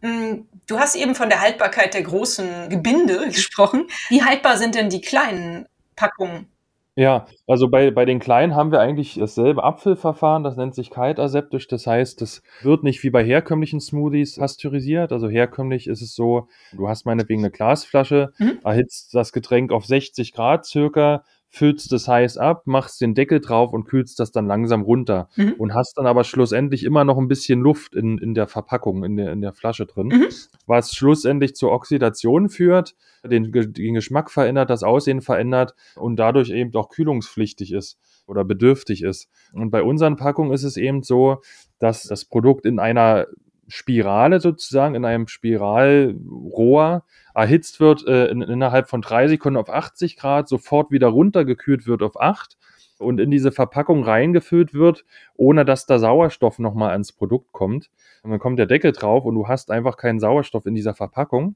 [0.01, 3.87] Mm, du hast eben von der Haltbarkeit der großen Gebinde gesprochen.
[4.09, 6.47] Wie haltbar sind denn die kleinen Packungen?
[6.95, 11.67] Ja, also bei, bei den Kleinen haben wir eigentlich dasselbe Abfüllverfahren, das nennt sich kaltaseptisch.
[11.67, 15.11] Das heißt, es wird nicht wie bei herkömmlichen Smoothies pasteurisiert.
[15.11, 18.59] Also herkömmlich ist es so, du hast meinetwegen eine Glasflasche, mhm.
[18.63, 23.73] erhitzt das Getränk auf 60 Grad circa, füllst das heiß ab, machst den Deckel drauf
[23.73, 25.53] und kühlst das dann langsam runter mhm.
[25.59, 29.17] und hast dann aber schlussendlich immer noch ein bisschen Luft in, in der Verpackung, in
[29.17, 30.27] der, in der Flasche drin, mhm.
[30.65, 36.73] was schlussendlich zur Oxidation führt, den, den Geschmack verändert, das Aussehen verändert und dadurch eben
[36.73, 39.29] auch kühlungspflichtig ist oder bedürftig ist.
[39.53, 41.37] Und bei unseren Packungen ist es eben so,
[41.77, 43.27] dass das Produkt in einer
[43.67, 50.17] Spirale sozusagen, in einem Spiralrohr erhitzt wird, äh, in, innerhalb von drei Sekunden auf 80
[50.17, 52.57] Grad, sofort wieder runtergekühlt wird auf 8
[52.99, 57.89] und in diese Verpackung reingefüllt wird, ohne dass da Sauerstoff nochmal ans Produkt kommt.
[58.23, 61.55] Und dann kommt der Deckel drauf und du hast einfach keinen Sauerstoff in dieser Verpackung.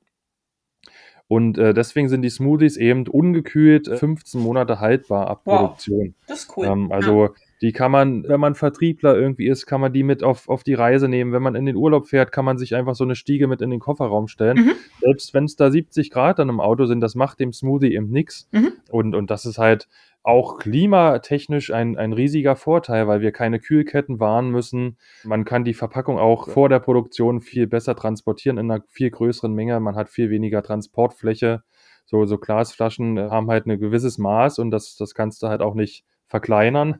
[1.27, 6.15] Und äh, deswegen sind die Smoothies eben ungekühlt 15 äh, Monate haltbar ab wow, Produktion.
[6.27, 6.67] Das ist cool.
[6.67, 7.31] Ähm, also ja.
[7.61, 10.75] Die kann man, wenn man Vertriebler irgendwie ist, kann man die mit auf, auf die
[10.75, 11.31] Reise nehmen.
[11.31, 13.71] Wenn man in den Urlaub fährt, kann man sich einfach so eine Stiege mit in
[13.71, 14.57] den Kofferraum stellen.
[14.57, 14.71] Mhm.
[15.01, 18.09] Selbst wenn es da 70 Grad dann im Auto sind, das macht dem Smoothie eben
[18.09, 18.47] nichts.
[18.51, 18.73] Mhm.
[18.91, 19.87] Und, und das ist halt
[20.21, 24.97] auch klimatechnisch ein, ein riesiger Vorteil, weil wir keine Kühlketten wahren müssen.
[25.23, 29.53] Man kann die Verpackung auch vor der Produktion viel besser transportieren in einer viel größeren
[29.53, 29.79] Menge.
[29.79, 31.63] Man hat viel weniger Transportfläche.
[32.05, 35.75] So, so Glasflaschen haben halt ein gewisses Maß und das, das kannst du halt auch
[35.75, 36.99] nicht verkleinern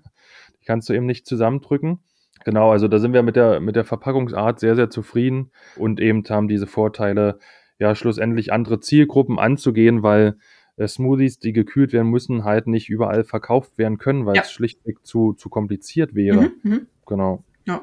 [0.68, 2.00] kannst du eben nicht zusammendrücken.
[2.46, 6.24] Genau, also da sind wir mit der, mit der Verpackungsart sehr, sehr zufrieden und eben
[6.30, 7.40] haben diese Vorteile,
[7.80, 10.38] ja, schlussendlich andere Zielgruppen anzugehen, weil
[10.78, 14.42] äh, Smoothies, die gekühlt werden müssen, halt nicht überall verkauft werden können, weil ja.
[14.44, 16.52] es schlichtweg zu, zu kompliziert wäre.
[16.64, 16.88] Mhm, mhm.
[17.06, 17.44] genau.
[17.68, 17.82] Ja.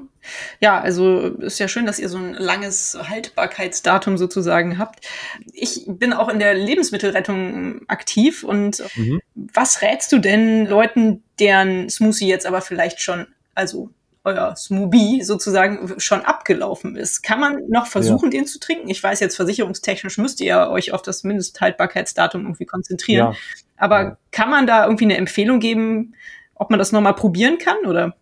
[0.61, 5.07] ja, also ist ja schön, dass ihr so ein langes Haltbarkeitsdatum sozusagen habt.
[5.53, 9.21] Ich bin auch in der Lebensmittelrettung aktiv und mhm.
[9.35, 13.91] was rätst du denn Leuten, deren Smoothie jetzt aber vielleicht schon, also
[14.25, 17.23] euer Smoothie sozusagen schon abgelaufen ist.
[17.23, 18.39] Kann man noch versuchen, ja.
[18.39, 18.89] den zu trinken?
[18.89, 23.33] Ich weiß jetzt, versicherungstechnisch müsst ihr euch auf das Mindesthaltbarkeitsdatum irgendwie konzentrieren.
[23.33, 23.39] Ja.
[23.77, 24.19] Aber ja.
[24.31, 26.15] kann man da irgendwie eine Empfehlung geben,
[26.55, 28.17] ob man das nochmal probieren kann, oder?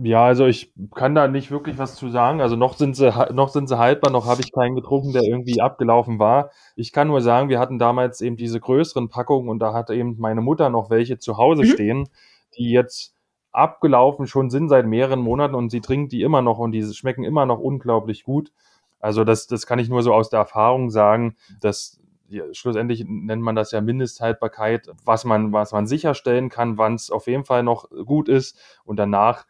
[0.00, 2.40] Ja, also ich kann da nicht wirklich was zu sagen.
[2.40, 5.60] Also noch sind sie, noch sind sie haltbar, noch habe ich keinen getrunken, der irgendwie
[5.60, 6.50] abgelaufen war.
[6.76, 10.14] Ich kann nur sagen, wir hatten damals eben diese größeren Packungen und da hatte eben
[10.18, 11.66] meine Mutter noch welche zu Hause mhm.
[11.66, 12.08] stehen,
[12.56, 13.16] die jetzt
[13.50, 17.24] abgelaufen schon sind seit mehreren Monaten und sie trinkt die immer noch und die schmecken
[17.24, 18.52] immer noch unglaublich gut.
[19.00, 23.42] Also das, das kann ich nur so aus der Erfahrung sagen, dass ja, schlussendlich nennt
[23.42, 27.64] man das ja Mindesthaltbarkeit, was man, was man sicherstellen kann, wann es auf jeden Fall
[27.64, 29.44] noch gut ist und danach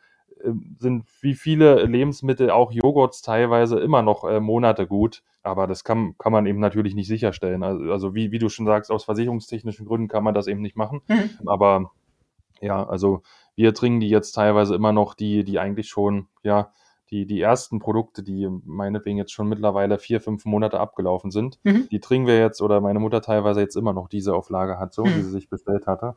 [0.79, 5.23] sind wie viele Lebensmittel, auch Joghurts teilweise immer noch äh, Monate gut.
[5.43, 7.63] Aber das kann, kann man eben natürlich nicht sicherstellen.
[7.63, 10.77] Also, also wie, wie du schon sagst, aus versicherungstechnischen Gründen kann man das eben nicht
[10.77, 11.01] machen.
[11.09, 11.31] Mhm.
[11.47, 11.91] Aber
[12.61, 13.23] ja, also
[13.55, 16.73] wir trinken die jetzt teilweise immer noch, die, die eigentlich schon, ja,
[17.11, 21.89] die, die ersten Produkte, die meinetwegen jetzt schon mittlerweile vier, fünf Monate abgelaufen sind, mhm.
[21.91, 24.93] die trinken wir jetzt oder meine Mutter teilweise jetzt immer noch diese auf Lager hat,
[24.93, 25.17] so mhm.
[25.17, 26.15] wie sie sich bestellt hatte.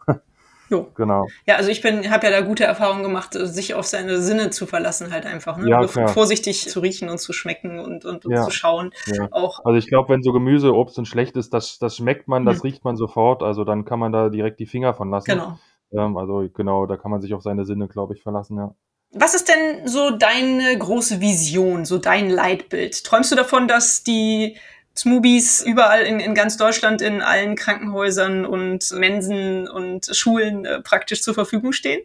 [0.72, 0.88] Jo.
[0.96, 1.28] Genau.
[1.46, 4.66] Ja, also ich bin, habe ja da gute Erfahrungen gemacht, sich auf seine Sinne zu
[4.66, 5.58] verlassen, halt einfach.
[5.58, 5.70] Ne?
[5.70, 8.44] Ja, also vorsichtig zu riechen und zu schmecken und, und, und ja.
[8.44, 8.92] zu schauen.
[9.08, 9.28] Ja.
[9.32, 9.66] Auch.
[9.66, 12.58] Also ich glaube, wenn so Gemüse, Obst und schlecht ist, das, das schmeckt man, das
[12.58, 12.62] mhm.
[12.62, 13.44] riecht man sofort.
[13.44, 15.30] Also dann kann man da direkt die Finger von lassen.
[15.30, 15.60] Genau.
[15.92, 18.74] Ähm, also genau, da kann man sich auf seine Sinne, glaube ich, verlassen, ja.
[19.14, 23.04] Was ist denn so deine große Vision, so dein Leitbild?
[23.04, 24.56] Träumst du davon, dass die
[24.96, 31.22] Smoothies überall in, in ganz Deutschland in allen Krankenhäusern und Mensen und Schulen äh, praktisch
[31.22, 32.02] zur Verfügung stehen?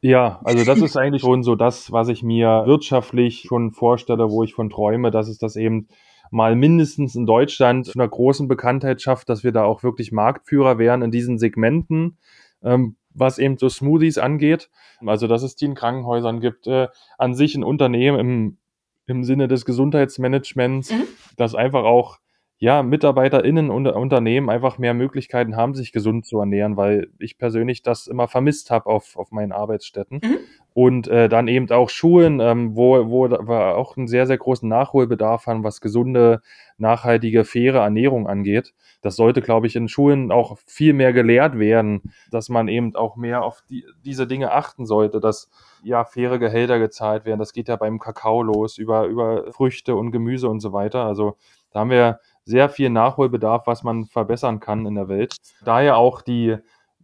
[0.00, 4.42] Ja, also das ist eigentlich schon so das, was ich mir wirtschaftlich schon vorstelle, wo
[4.42, 5.88] ich von träume, dass es das eben
[6.30, 10.78] mal mindestens in Deutschland zu einer großen Bekanntheit schafft, dass wir da auch wirklich Marktführer
[10.78, 12.18] wären in diesen Segmenten,
[12.62, 14.68] ähm, was eben so Smoothies angeht.
[15.04, 18.58] Also dass es die in Krankenhäusern gibt, äh, an sich ein Unternehmen im
[19.06, 21.04] im Sinne des Gesundheitsmanagements, mhm.
[21.36, 22.18] Dass einfach auch
[22.58, 27.82] ja, MitarbeiterInnen und Unternehmen einfach mehr Möglichkeiten haben, sich gesund zu ernähren, weil ich persönlich
[27.82, 30.20] das immer vermisst habe auf, auf meinen Arbeitsstätten.
[30.22, 30.38] Mhm.
[30.72, 34.68] Und äh, dann eben auch Schulen, ähm, wo, wo wir auch einen sehr, sehr großen
[34.68, 36.40] Nachholbedarf haben, was gesunde,
[36.78, 38.74] nachhaltige, faire Ernährung angeht.
[39.02, 43.16] Das sollte, glaube ich, in Schulen auch viel mehr gelehrt werden, dass man eben auch
[43.16, 45.50] mehr auf die, diese Dinge achten sollte, dass
[45.82, 47.38] ja faire Gehälter gezahlt werden.
[47.38, 51.04] Das geht ja beim Kakao los, über, über Früchte und Gemüse und so weiter.
[51.04, 51.36] Also
[51.70, 55.36] da haben wir sehr viel Nachholbedarf, was man verbessern kann in der Welt.
[55.64, 56.56] Daher auch die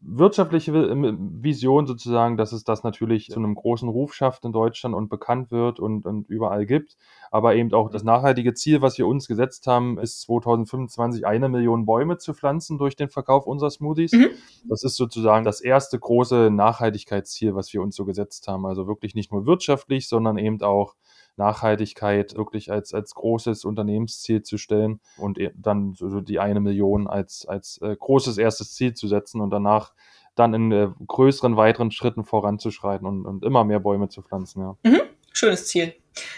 [0.04, 5.08] wirtschaftliche Vision sozusagen, dass es das natürlich zu einem großen Ruf schafft in Deutschland und
[5.08, 6.96] bekannt wird und, und überall gibt.
[7.30, 11.86] Aber eben auch das nachhaltige Ziel, was wir uns gesetzt haben, ist 2025 eine Million
[11.86, 14.12] Bäume zu pflanzen durch den Verkauf unserer Smoothies.
[14.12, 14.30] Mhm.
[14.68, 18.66] Das ist sozusagen das erste große Nachhaltigkeitsziel, was wir uns so gesetzt haben.
[18.66, 20.94] Also wirklich nicht nur wirtschaftlich, sondern eben auch
[21.36, 27.06] Nachhaltigkeit wirklich als, als großes Unternehmensziel zu stellen und e, dann so die eine Million
[27.06, 29.92] als, als äh, großes erstes Ziel zu setzen und danach
[30.34, 34.60] dann in äh, größeren, weiteren Schritten voranzuschreiten und, und immer mehr Bäume zu pflanzen.
[34.60, 34.76] Ja.
[34.82, 35.00] Mhm.
[35.32, 35.94] Schönes Ziel.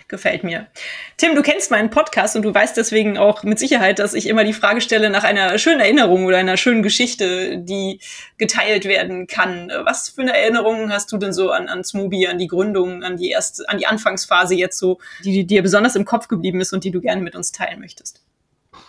[0.07, 0.69] Gefällt mir.
[1.17, 4.45] Tim, du kennst meinen Podcast und du weißt deswegen auch mit Sicherheit, dass ich immer
[4.45, 8.01] die Frage stelle nach einer schönen Erinnerung oder einer schönen Geschichte, die
[8.39, 9.73] geteilt werden kann.
[9.85, 13.17] Was für eine Erinnerung hast du denn so an, an Smoothie, an die Gründung, an
[13.17, 16.85] die erste, an die Anfangsphase jetzt so, die dir besonders im Kopf geblieben ist und
[16.85, 18.23] die du gerne mit uns teilen möchtest?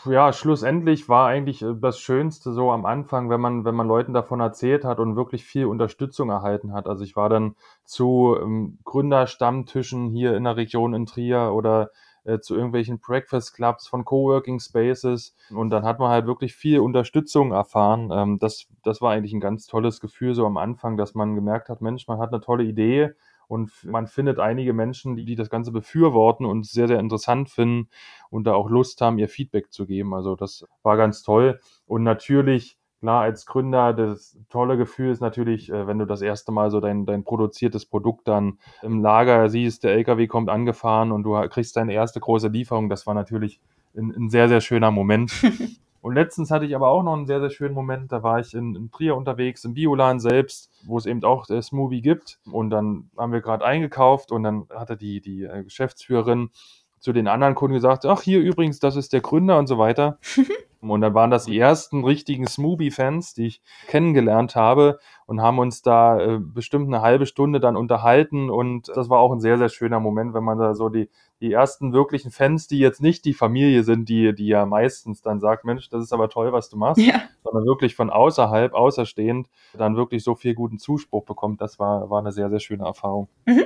[0.05, 4.13] Ja, schlussendlich war eigentlich äh, das Schönste so am Anfang, wenn man, wenn man Leuten
[4.13, 6.87] davon erzählt hat und wirklich viel Unterstützung erhalten hat.
[6.87, 11.91] Also ich war dann zu ähm, Gründerstammtischen hier in der Region in Trier oder
[12.25, 16.79] äh, zu irgendwelchen Breakfast Clubs von Coworking Spaces und dann hat man halt wirklich viel
[16.79, 18.09] Unterstützung erfahren.
[18.11, 21.69] Ähm, das, das war eigentlich ein ganz tolles Gefühl so am Anfang, dass man gemerkt
[21.69, 23.11] hat, Mensch, man hat eine tolle Idee
[23.47, 27.89] und man findet einige Menschen, die, die das Ganze befürworten und sehr, sehr interessant finden
[28.29, 30.13] und da auch Lust haben, ihr Feedback zu geben.
[30.13, 31.59] Also das war ganz toll.
[31.85, 36.51] Und natürlich, klar, als Gründer, das tolle Gefühl ist natürlich, äh, wenn du das erste
[36.51, 41.23] Mal so dein, dein produziertes Produkt dann im Lager siehst, der LKW kommt angefahren und
[41.23, 42.89] du kriegst deine erste große Lieferung.
[42.89, 43.59] Das war natürlich
[43.95, 45.31] ein, ein sehr, sehr schöner Moment.
[46.05, 48.11] Und letztens hatte ich aber auch noch einen sehr, sehr schönen Moment.
[48.11, 51.65] Da war ich in, in Trier unterwegs, im Bioladen selbst, wo es eben auch das
[51.65, 52.37] Smoothie gibt.
[52.45, 56.51] Und dann haben wir gerade eingekauft und dann hatte die, die äh, Geschäftsführerin
[56.99, 60.19] zu den anderen Kunden gesagt, ach hier übrigens, das ist der Gründer und so weiter.
[60.89, 65.81] Und dann waren das die ersten richtigen Smoothie-Fans, die ich kennengelernt habe und haben uns
[65.81, 68.49] da äh, bestimmt eine halbe Stunde dann unterhalten.
[68.49, 71.09] Und das war auch ein sehr, sehr schöner Moment, wenn man da so die,
[71.41, 75.39] die ersten wirklichen Fans, die jetzt nicht die Familie sind, die, die ja meistens dann
[75.39, 77.21] sagt, Mensch, das ist aber toll, was du machst, ja.
[77.43, 81.61] sondern wirklich von außerhalb, außerstehend, dann wirklich so viel guten Zuspruch bekommt.
[81.61, 83.29] Das war, war eine sehr, sehr schöne Erfahrung.
[83.45, 83.63] Mhm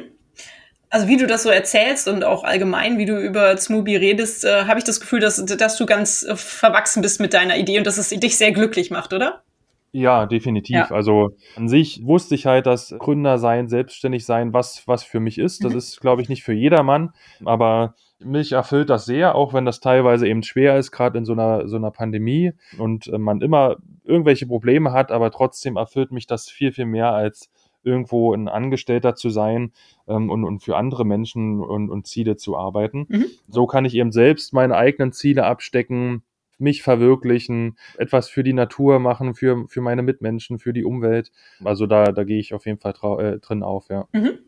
[0.89, 4.65] also wie du das so erzählst und auch allgemein, wie du über Smoothie redest, äh,
[4.65, 7.85] habe ich das Gefühl, dass, dass du ganz äh, verwachsen bist mit deiner Idee und
[7.87, 9.43] dass es dich sehr glücklich macht, oder?
[9.91, 10.75] Ja, definitiv.
[10.75, 10.91] Ja.
[10.91, 15.39] Also an sich wusste ich halt, dass Gründer sein, selbstständig sein, was, was für mich
[15.39, 15.63] ist.
[15.63, 15.77] Das Mhm.
[15.79, 17.13] ist, glaube ich, nicht für jedermann,
[17.43, 21.33] aber mich erfüllt das sehr, auch wenn das teilweise eben schwer ist, gerade in so
[21.33, 26.27] einer, so einer Pandemie und äh, man immer irgendwelche Probleme hat, aber trotzdem erfüllt mich
[26.27, 27.49] das viel, viel mehr als
[27.89, 29.73] irgendwo ein Angestellter zu sein
[30.07, 33.05] ähm, und, und für andere Menschen und, und Ziele zu arbeiten.
[33.09, 33.25] Mhm.
[33.47, 36.23] So kann ich eben selbst meine eigenen Ziele abstecken,
[36.59, 41.31] mich verwirklichen, etwas für die Natur machen, für, für meine Mitmenschen, für die Umwelt.
[41.63, 44.07] Also da, da gehe ich auf jeden Fall äh, drin auf, ja.
[44.11, 44.39] Mhm.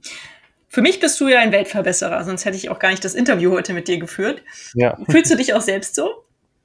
[0.67, 3.51] Für mich bist du ja ein Weltverbesserer, sonst hätte ich auch gar nicht das Interview
[3.51, 4.41] heute mit dir geführt.
[4.73, 6.23] Ja, Fühlst du dich auch selbst so?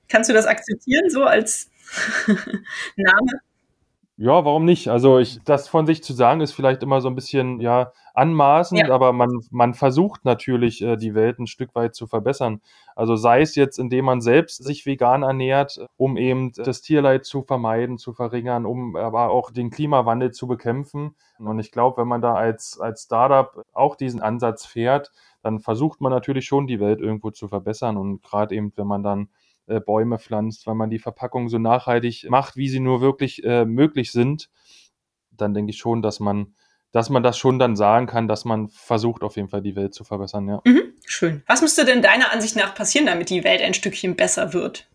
[0.08, 1.70] Kannst du das akzeptieren, so als
[2.96, 3.40] Name?
[4.18, 4.88] Ja, warum nicht?
[4.88, 8.80] Also ich, das von sich zu sagen, ist vielleicht immer so ein bisschen, ja, anmaßend,
[8.80, 8.94] Ja.
[8.94, 12.62] aber man, man versucht natürlich, äh, die Welt ein Stück weit zu verbessern.
[12.94, 17.42] Also sei es jetzt, indem man selbst sich vegan ernährt, um eben das Tierleid zu
[17.42, 21.14] vermeiden, zu verringern, um aber auch den Klimawandel zu bekämpfen.
[21.38, 25.12] Und ich glaube, wenn man da als, als Startup auch diesen Ansatz fährt,
[25.42, 27.98] dann versucht man natürlich schon, die Welt irgendwo zu verbessern.
[27.98, 29.28] Und gerade eben, wenn man dann
[29.66, 33.64] äh, Bäume pflanzt, wenn man die Verpackung so nachhaltig macht, wie sie nur wirklich äh,
[33.64, 34.48] möglich sind,
[35.30, 36.54] dann denke ich schon, dass man,
[36.92, 39.94] dass man das schon dann sagen kann, dass man versucht, auf jeden Fall die Welt
[39.94, 40.60] zu verbessern, ja.
[40.64, 40.94] Mhm.
[41.04, 41.42] Schön.
[41.46, 44.88] Was müsste denn deiner Ansicht nach passieren, damit die Welt ein Stückchen besser wird?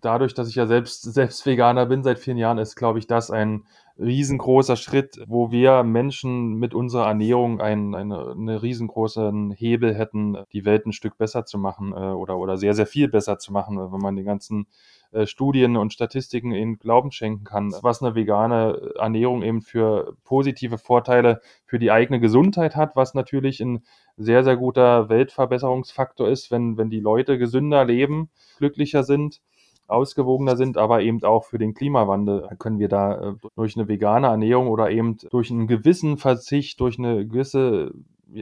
[0.00, 3.30] Dadurch, dass ich ja selbst, selbst Veganer bin seit vielen Jahren, ist, glaube ich, das
[3.30, 3.64] ein
[3.98, 10.64] riesengroßer Schritt, wo wir Menschen mit unserer Ernährung einen, eine, einen riesengroßen Hebel hätten, die
[10.64, 13.76] Welt ein Stück besser zu machen äh, oder, oder sehr, sehr viel besser zu machen,
[13.76, 14.66] wenn man den ganzen
[15.10, 20.78] äh, Studien und Statistiken in Glauben schenken kann, was eine vegane Ernährung eben für positive
[20.78, 23.82] Vorteile für die eigene Gesundheit hat, was natürlich ein
[24.16, 29.40] sehr, sehr guter Weltverbesserungsfaktor ist, wenn, wenn die Leute gesünder leben, glücklicher sind
[29.88, 34.28] ausgewogener sind, aber eben auch für den Klimawandel können wir da äh, durch eine vegane
[34.28, 37.92] Ernährung oder eben durch einen gewissen Verzicht, durch eine gewisse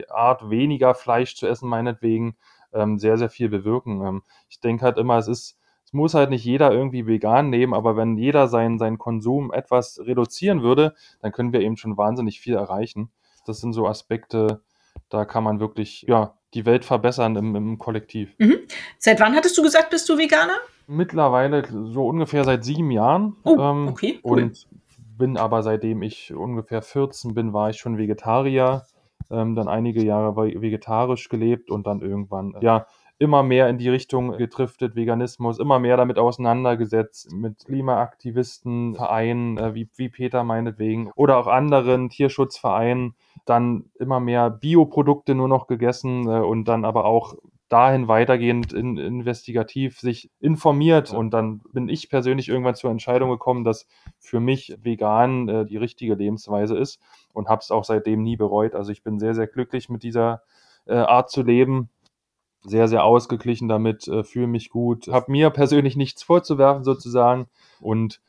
[0.09, 2.35] Art weniger Fleisch zu essen, meinetwegen,
[2.73, 4.05] ähm, sehr, sehr viel bewirken.
[4.05, 7.73] Ähm, ich denke halt immer, es ist, es muss halt nicht jeder irgendwie vegan leben,
[7.73, 12.41] aber wenn jeder seinen, seinen Konsum etwas reduzieren würde, dann können wir eben schon wahnsinnig
[12.41, 13.09] viel erreichen.
[13.45, 14.61] Das sind so Aspekte,
[15.07, 18.35] da kann man wirklich, ja, die Welt verbessern im, im Kollektiv.
[18.37, 18.59] Mhm.
[18.97, 20.57] Seit wann hattest du gesagt, bist du Veganer?
[20.87, 23.35] Mittlerweile so ungefähr seit sieben Jahren.
[23.43, 24.43] Oh, ähm, okay, cool.
[24.43, 24.67] Und
[25.17, 28.83] bin aber seitdem ich ungefähr 14 bin, war ich schon Vegetarier.
[29.29, 32.85] Ähm, dann einige Jahre ve- vegetarisch gelebt und dann irgendwann, äh, ja,
[33.19, 39.73] immer mehr in die Richtung getriftet, Veganismus, immer mehr damit auseinandergesetzt, mit Klimaaktivisten, Vereinen, äh,
[39.73, 43.15] wie, wie Peter meinetwegen, oder auch anderen Tierschutzvereinen,
[43.45, 47.33] dann immer mehr Bioprodukte nur noch gegessen äh, und dann aber auch
[47.69, 51.11] dahin weitergehend in, investigativ sich informiert.
[51.11, 53.87] Und dann bin ich persönlich irgendwann zur Entscheidung gekommen, dass
[54.19, 56.99] für mich vegan äh, die richtige Lebensweise ist
[57.33, 58.75] und habe es auch seitdem nie bereut.
[58.75, 60.43] Also ich bin sehr, sehr glücklich mit dieser
[60.85, 61.89] äh, Art zu leben.
[62.63, 67.47] Sehr, sehr ausgeglichen damit, äh, fühle mich gut, habe mir persönlich nichts vorzuwerfen sozusagen
[67.79, 68.19] und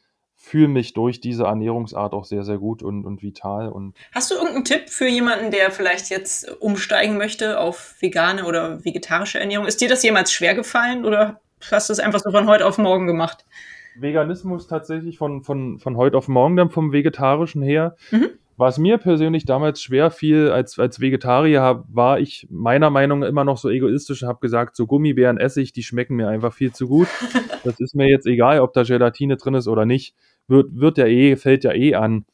[0.40, 3.68] fühle mich durch diese Ernährungsart auch sehr, sehr gut und, und vital.
[3.68, 8.84] Und Hast du irgendeinen Tipp für jemanden, der vielleicht jetzt umsteigen möchte auf vegane oder
[8.84, 9.66] vegetarische Ernährung?
[9.66, 12.78] Ist dir das jemals schwer gefallen oder hast du es einfach so von heute auf
[12.78, 13.44] morgen gemacht?
[13.96, 17.96] Veganismus tatsächlich von, von, von heute auf morgen dann vom Vegetarischen her.
[18.12, 18.30] Mhm.
[18.58, 23.44] Was mir persönlich damals schwer fiel als, als Vegetarier, war ich meiner Meinung nach immer
[23.44, 26.72] noch so egoistisch und habe gesagt, so Gummibären esse ich, die schmecken mir einfach viel
[26.72, 27.06] zu gut.
[27.64, 30.14] Das ist mir jetzt egal, ob da Gelatine drin ist oder nicht.
[30.46, 32.24] Wird, wird ja eh, fällt ja eh an.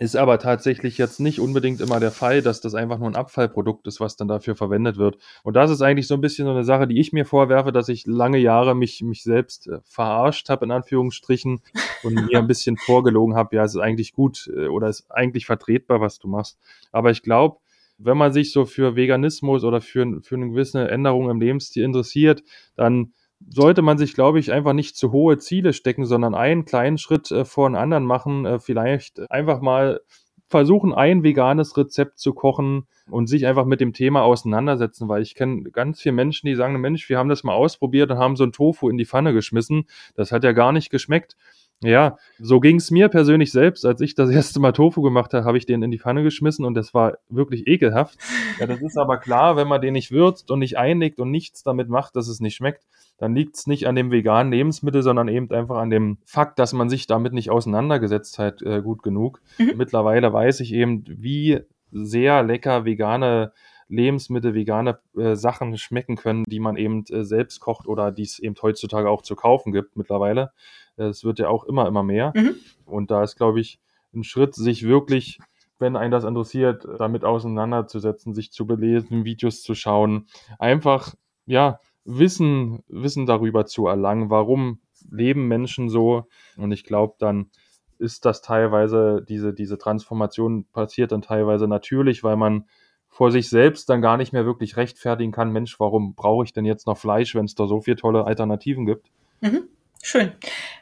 [0.00, 3.86] Ist aber tatsächlich jetzt nicht unbedingt immer der Fall, dass das einfach nur ein Abfallprodukt
[3.86, 5.18] ist, was dann dafür verwendet wird.
[5.44, 7.88] Und das ist eigentlich so ein bisschen so eine Sache, die ich mir vorwerfe, dass
[7.88, 11.60] ich lange Jahre mich, mich selbst äh, verarscht habe, in Anführungsstrichen,
[12.02, 15.10] und mir ein bisschen vorgelogen habe, ja, es ist eigentlich gut äh, oder es ist
[15.10, 16.58] eigentlich vertretbar, was du machst.
[16.92, 17.58] Aber ich glaube,
[17.98, 22.42] wenn man sich so für Veganismus oder für, für eine gewisse Änderung im Lebensstil interessiert,
[22.76, 23.12] dann
[23.48, 27.30] sollte man sich, glaube ich, einfach nicht zu hohe Ziele stecken, sondern einen kleinen Schritt
[27.30, 28.46] äh, vor den anderen machen.
[28.46, 30.00] Äh, vielleicht einfach mal
[30.48, 35.34] versuchen, ein veganes Rezept zu kochen und sich einfach mit dem Thema auseinandersetzen, weil ich
[35.34, 38.44] kenne ganz viele Menschen, die sagen, Mensch, wir haben das mal ausprobiert und haben so
[38.44, 39.86] ein Tofu in die Pfanne geschmissen.
[40.14, 41.36] Das hat ja gar nicht geschmeckt.
[41.84, 43.84] Ja, so ging es mir persönlich selbst.
[43.84, 46.64] Als ich das erste Mal Tofu gemacht habe, habe ich den in die Pfanne geschmissen
[46.64, 48.18] und das war wirklich ekelhaft.
[48.58, 51.62] Ja, das ist aber klar, wenn man den nicht würzt und nicht einlegt und nichts
[51.62, 52.84] damit macht, dass es nicht schmeckt,
[53.18, 56.72] dann liegt es nicht an dem veganen Lebensmittel, sondern eben einfach an dem Fakt, dass
[56.72, 59.40] man sich damit nicht auseinandergesetzt hat, äh, gut genug.
[59.58, 59.74] Mhm.
[59.76, 61.60] Mittlerweile weiß ich eben, wie
[61.90, 63.52] sehr lecker vegane
[63.88, 68.38] Lebensmittel, vegane äh, Sachen schmecken können, die man eben äh, selbst kocht oder die es
[68.38, 70.50] eben heutzutage auch zu kaufen gibt mittlerweile.
[70.96, 72.32] Es wird ja auch immer, immer mehr.
[72.34, 72.56] Mhm.
[72.86, 73.78] Und da ist, glaube ich,
[74.14, 75.38] ein Schritt, sich wirklich,
[75.78, 80.26] wenn einen das interessiert, damit auseinanderzusetzen, sich zu belesen, Videos zu schauen,
[80.58, 81.14] einfach,
[81.46, 84.80] ja, Wissen, Wissen darüber zu erlangen, warum
[85.10, 86.26] leben Menschen so.
[86.56, 87.50] Und ich glaube, dann
[87.98, 92.66] ist das teilweise, diese, diese Transformation passiert dann teilweise natürlich, weil man
[93.08, 96.64] vor sich selbst dann gar nicht mehr wirklich rechtfertigen kann, Mensch, warum brauche ich denn
[96.64, 99.06] jetzt noch Fleisch, wenn es da so viele tolle Alternativen gibt?
[99.40, 99.68] Mhm.
[100.06, 100.32] Schön.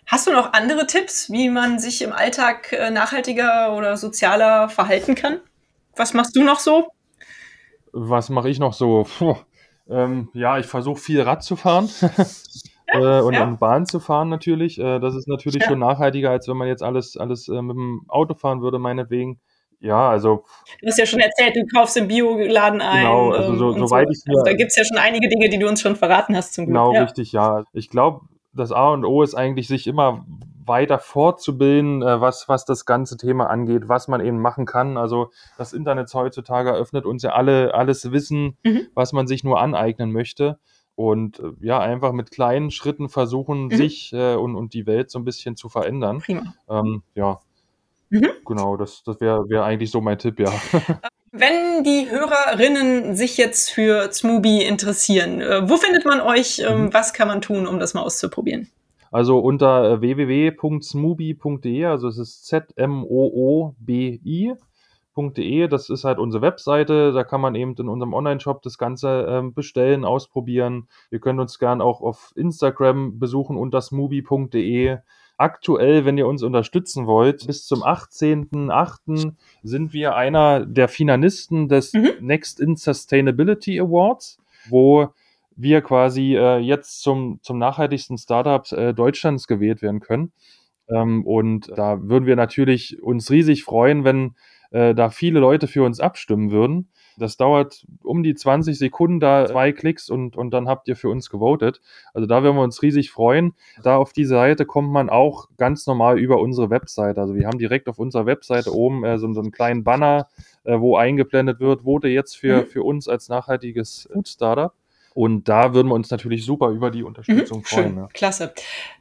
[0.05, 5.15] Hast du noch andere Tipps, wie man sich im Alltag äh, nachhaltiger oder sozialer verhalten
[5.15, 5.39] kann?
[5.95, 6.89] Was machst du noch so?
[7.93, 9.07] Was mache ich noch so?
[9.19, 9.37] Puh.
[9.89, 11.89] Ähm, ja, ich versuche viel Rad zu fahren.
[12.89, 13.45] äh, und, ja.
[13.45, 14.81] Bahn zu fahren natürlich.
[14.81, 15.69] Äh, das ist natürlich ja.
[15.69, 19.41] schon nachhaltiger, als wenn man jetzt alles, alles äh, mit dem Auto fahren würde, meinetwegen.
[19.79, 20.45] Ja, also.
[20.81, 23.05] Du hast ja schon erzählt, du kaufst im Bioladen ein.
[23.05, 24.13] Genau, also so, ähm, soweit so.
[24.13, 26.37] ich mir, also Da gibt es ja schon einige Dinge, die du uns schon verraten
[26.37, 26.75] hast zum Glück.
[26.75, 27.05] Genau, ja.
[27.05, 27.65] richtig, ja.
[27.73, 28.23] Ich glaube,
[28.53, 30.25] das A und O ist eigentlich, sich immer
[30.67, 34.97] weiter fortzubilden, äh, was, was das ganze Thema angeht, was man eben machen kann.
[34.97, 38.87] Also das Internet heutzutage eröffnet uns ja alle alles Wissen, mhm.
[38.95, 40.59] was man sich nur aneignen möchte.
[40.95, 43.71] Und äh, ja, einfach mit kleinen Schritten versuchen, mhm.
[43.71, 46.19] sich äh, und, und die Welt so ein bisschen zu verändern.
[46.19, 46.55] Prima.
[46.69, 47.41] Ähm, ja,
[48.11, 48.29] mhm.
[48.47, 50.51] genau, das, das wäre wär eigentlich so mein Tipp, ja.
[51.33, 56.59] Wenn die Hörerinnen sich jetzt für Smooby interessieren, äh, wo findet man euch?
[56.59, 56.95] Ähm, mhm.
[56.95, 58.69] Was kann man tun, um das mal auszuprobieren?
[59.11, 64.55] Also unter www.smooby.de, also es ist Z-M-O-O-B-I
[65.15, 65.69] www.de.
[65.69, 67.13] Das ist halt unsere Webseite.
[67.13, 70.89] Da kann man eben in unserem Online-Shop das Ganze ähm, bestellen, ausprobieren.
[71.11, 74.99] Ihr könnt uns gern auch auf Instagram besuchen unter smooby.de.
[75.43, 79.33] Aktuell, wenn ihr uns unterstützen wollt, bis zum 18.08.
[79.65, 82.11] sind wir einer der Finalisten des mhm.
[82.21, 84.39] Next in Sustainability Awards,
[84.69, 85.09] wo
[85.57, 90.31] wir quasi äh, jetzt zum, zum nachhaltigsten Startup äh, Deutschlands gewählt werden können.
[90.89, 94.37] Ähm, und da würden wir natürlich uns riesig freuen, wenn
[94.71, 96.89] äh, da viele Leute für uns abstimmen würden.
[97.23, 101.09] Das dauert um die 20 Sekunden, da zwei Klicks und, und dann habt ihr für
[101.09, 101.81] uns gewotet.
[102.13, 103.55] Also da würden wir uns riesig freuen.
[103.83, 107.21] Da auf die Seite kommt man auch ganz normal über unsere Webseite.
[107.21, 110.27] Also wir haben direkt auf unserer Webseite oben äh, so, so, einen kleinen Banner,
[110.65, 112.67] äh, wo eingeblendet wird, vote jetzt für, mhm.
[112.67, 114.73] für uns als nachhaltiges Food Startup.
[115.15, 117.89] Und da würden wir uns natürlich super über die Unterstützung mhm, freuen.
[117.89, 118.09] Schön, ja.
[118.13, 118.53] Klasse.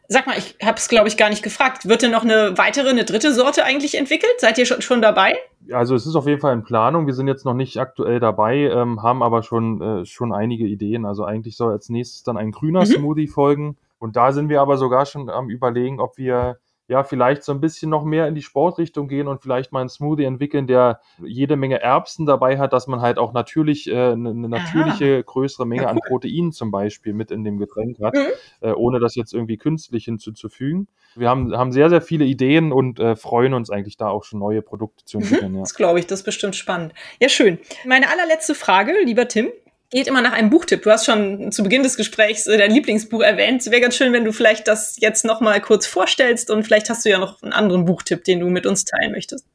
[0.07, 1.87] Sag mal, ich habe es, glaube ich, gar nicht gefragt.
[1.87, 4.33] Wird denn noch eine weitere, eine dritte Sorte eigentlich entwickelt?
[4.39, 5.35] Seid ihr schon, schon dabei?
[5.71, 7.07] Also es ist auf jeden Fall in Planung.
[7.07, 11.05] Wir sind jetzt noch nicht aktuell dabei, ähm, haben aber schon, äh, schon einige Ideen.
[11.05, 12.87] Also eigentlich soll als nächstes dann ein grüner mhm.
[12.87, 13.77] Smoothie folgen.
[13.99, 16.57] Und da sind wir aber sogar schon am Überlegen, ob wir
[16.91, 19.87] ja, vielleicht so ein bisschen noch mehr in die Sportrichtung gehen und vielleicht mal einen
[19.87, 24.31] Smoothie entwickeln, der jede Menge Erbsen dabei hat, dass man halt auch natürlich äh, eine,
[24.31, 25.21] eine natürliche Aha.
[25.25, 28.27] größere Menge an Proteinen zum Beispiel mit in dem Getränk hat, mhm.
[28.59, 30.89] äh, ohne das jetzt irgendwie künstlich hinzuzufügen.
[31.15, 34.39] Wir haben, haben sehr, sehr viele Ideen und äh, freuen uns eigentlich da auch schon
[34.39, 35.23] neue Produkte zu mhm.
[35.23, 35.51] entwickeln.
[35.51, 35.61] Mhm, ja.
[35.61, 36.93] Das glaube ich, das ist bestimmt spannend.
[37.21, 37.57] Ja, schön.
[37.85, 39.47] Meine allerletzte Frage, lieber Tim
[39.91, 40.81] geht immer nach einem Buchtipp.
[40.81, 43.65] Du hast schon zu Beginn des Gesprächs äh, dein Lieblingsbuch erwähnt.
[43.69, 47.05] Wäre ganz schön, wenn du vielleicht das jetzt noch mal kurz vorstellst und vielleicht hast
[47.05, 49.45] du ja noch einen anderen Buchtipp, den du mit uns teilen möchtest.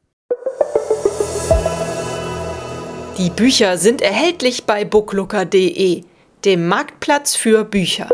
[3.18, 6.02] Die Bücher sind erhältlich bei booklooker.de,
[6.44, 8.10] dem Marktplatz für Bücher.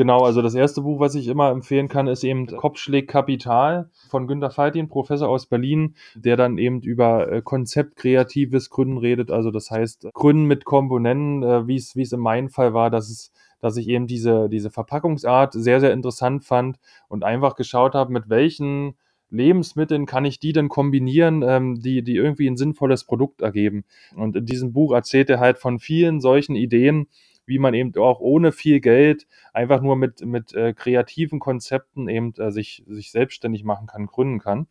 [0.00, 4.26] Genau, also das erste Buch, was ich immer empfehlen kann, ist eben Kopfschläg Kapital von
[4.26, 9.30] Günter Faltin, Professor aus Berlin, der dann eben über äh, Konzept kreatives Gründen redet.
[9.30, 12.88] Also das heißt, Gründen mit Komponenten, äh, wie es wie es in meinem Fall war,
[12.88, 13.30] dass es
[13.60, 16.78] dass ich eben diese, diese Verpackungsart sehr, sehr interessant fand
[17.08, 18.94] und einfach geschaut habe, mit welchen
[19.28, 23.84] Lebensmitteln kann ich die denn kombinieren, ähm, die, die irgendwie ein sinnvolles Produkt ergeben.
[24.16, 27.06] Und in diesem Buch erzählt er halt von vielen solchen Ideen,
[27.46, 32.34] wie man eben auch ohne viel Geld einfach nur mit, mit äh, kreativen Konzepten eben
[32.38, 34.66] äh, sich, sich selbstständig machen kann, gründen kann.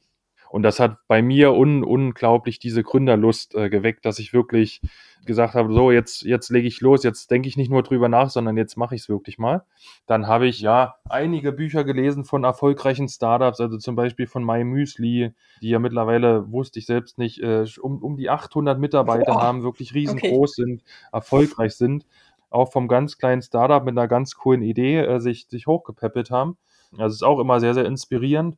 [0.50, 4.82] Und das hat bei mir un, unglaublich diese Gründerlust äh, geweckt, dass ich wirklich
[5.26, 8.32] gesagt habe, so jetzt, jetzt lege ich los, jetzt denke ich nicht nur drüber nach,
[8.32, 9.64] sondern jetzt mache ich es wirklich mal.
[10.08, 14.64] Dann habe ich ja einige Bücher gelesen von erfolgreichen Startups, also zum Beispiel von My
[14.64, 19.44] Müsli, die ja mittlerweile, wusste ich selbst nicht, äh, um, um die 800 Mitarbeiter Boah.
[19.44, 20.64] haben, wirklich riesengroß okay.
[20.64, 22.06] sind, erfolgreich sind
[22.50, 26.58] auch vom ganz kleinen Startup mit einer ganz coolen Idee äh, sich, sich hochgepäppelt haben.
[26.94, 28.58] Also es ist auch immer sehr, sehr inspirierend.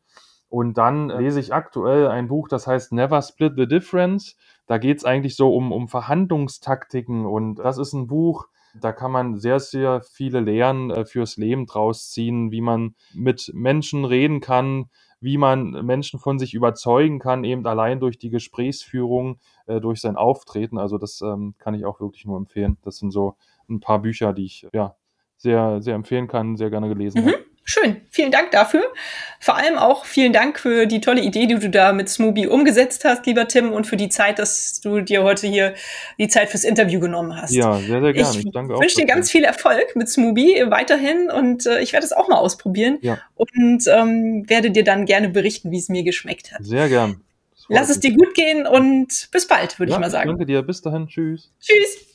[0.50, 4.36] Und dann lese ich aktuell ein Buch, das heißt Never Split the Difference.
[4.68, 7.26] Da geht es eigentlich so um, um Verhandlungstaktiken.
[7.26, 8.48] Und das ist ein Buch,
[8.80, 13.52] da kann man sehr, sehr viele Lehren äh, fürs Leben draus ziehen, wie man mit
[13.54, 14.90] Menschen reden kann,
[15.20, 20.16] wie man Menschen von sich überzeugen kann, eben allein durch die Gesprächsführung, äh, durch sein
[20.16, 20.78] Auftreten.
[20.78, 22.78] Also das ähm, kann ich auch wirklich nur empfehlen.
[22.84, 23.36] Das sind so
[23.72, 24.96] ein paar Bücher, die ich ja
[25.38, 27.28] sehr, sehr empfehlen kann, sehr gerne gelesen mhm.
[27.28, 27.46] habe.
[27.64, 28.84] Schön, vielen Dank dafür.
[29.40, 33.06] Vor allem auch vielen Dank für die tolle Idee, die du da mit Smoothie umgesetzt
[33.06, 35.76] hast, lieber Tim, und für die Zeit, dass du dir heute hier
[36.18, 37.54] die Zeit fürs Interview genommen hast.
[37.54, 38.40] Ja, sehr, sehr gerne.
[38.40, 38.82] Ich, ich danke auch.
[38.82, 42.38] wünsche dir ganz viel Erfolg mit Smoothie weiterhin und äh, ich werde es auch mal
[42.38, 43.20] ausprobieren ja.
[43.36, 46.66] und ähm, werde dir dann gerne berichten, wie es mir geschmeckt hat.
[46.66, 47.22] Sehr gern.
[47.70, 50.30] Lass es dir gut gehen und bis bald, würde ja, ich mal sagen.
[50.30, 51.54] Danke dir, bis dahin, tschüss.
[51.62, 52.11] Tschüss.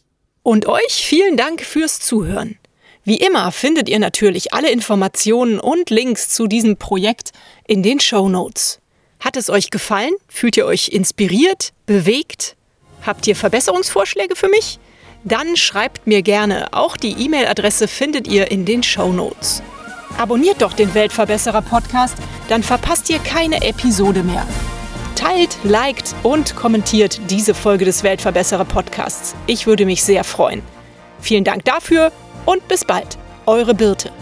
[0.46, 2.56] Und euch vielen Dank fürs Zuhören.
[3.02, 7.32] Wie immer findet ihr natürlich alle Informationen und Links zu diesem Projekt
[7.66, 8.78] in den Show Notes.
[9.18, 10.12] Hat es euch gefallen?
[10.28, 12.54] Fühlt ihr euch inspiriert, bewegt?
[13.04, 14.78] Habt ihr Verbesserungsvorschläge für mich?
[15.24, 16.72] Dann schreibt mir gerne.
[16.72, 19.64] Auch die E-Mail-Adresse findet ihr in den Show Notes.
[20.16, 22.14] Abonniert doch den Weltverbesserer Podcast,
[22.48, 24.46] dann verpasst ihr keine Episode mehr.
[25.16, 29.34] Teilt, liked und kommentiert diese Folge des Weltverbesserer Podcasts.
[29.46, 30.62] Ich würde mich sehr freuen.
[31.20, 32.12] Vielen Dank dafür
[32.44, 34.12] und bis bald, eure Birte.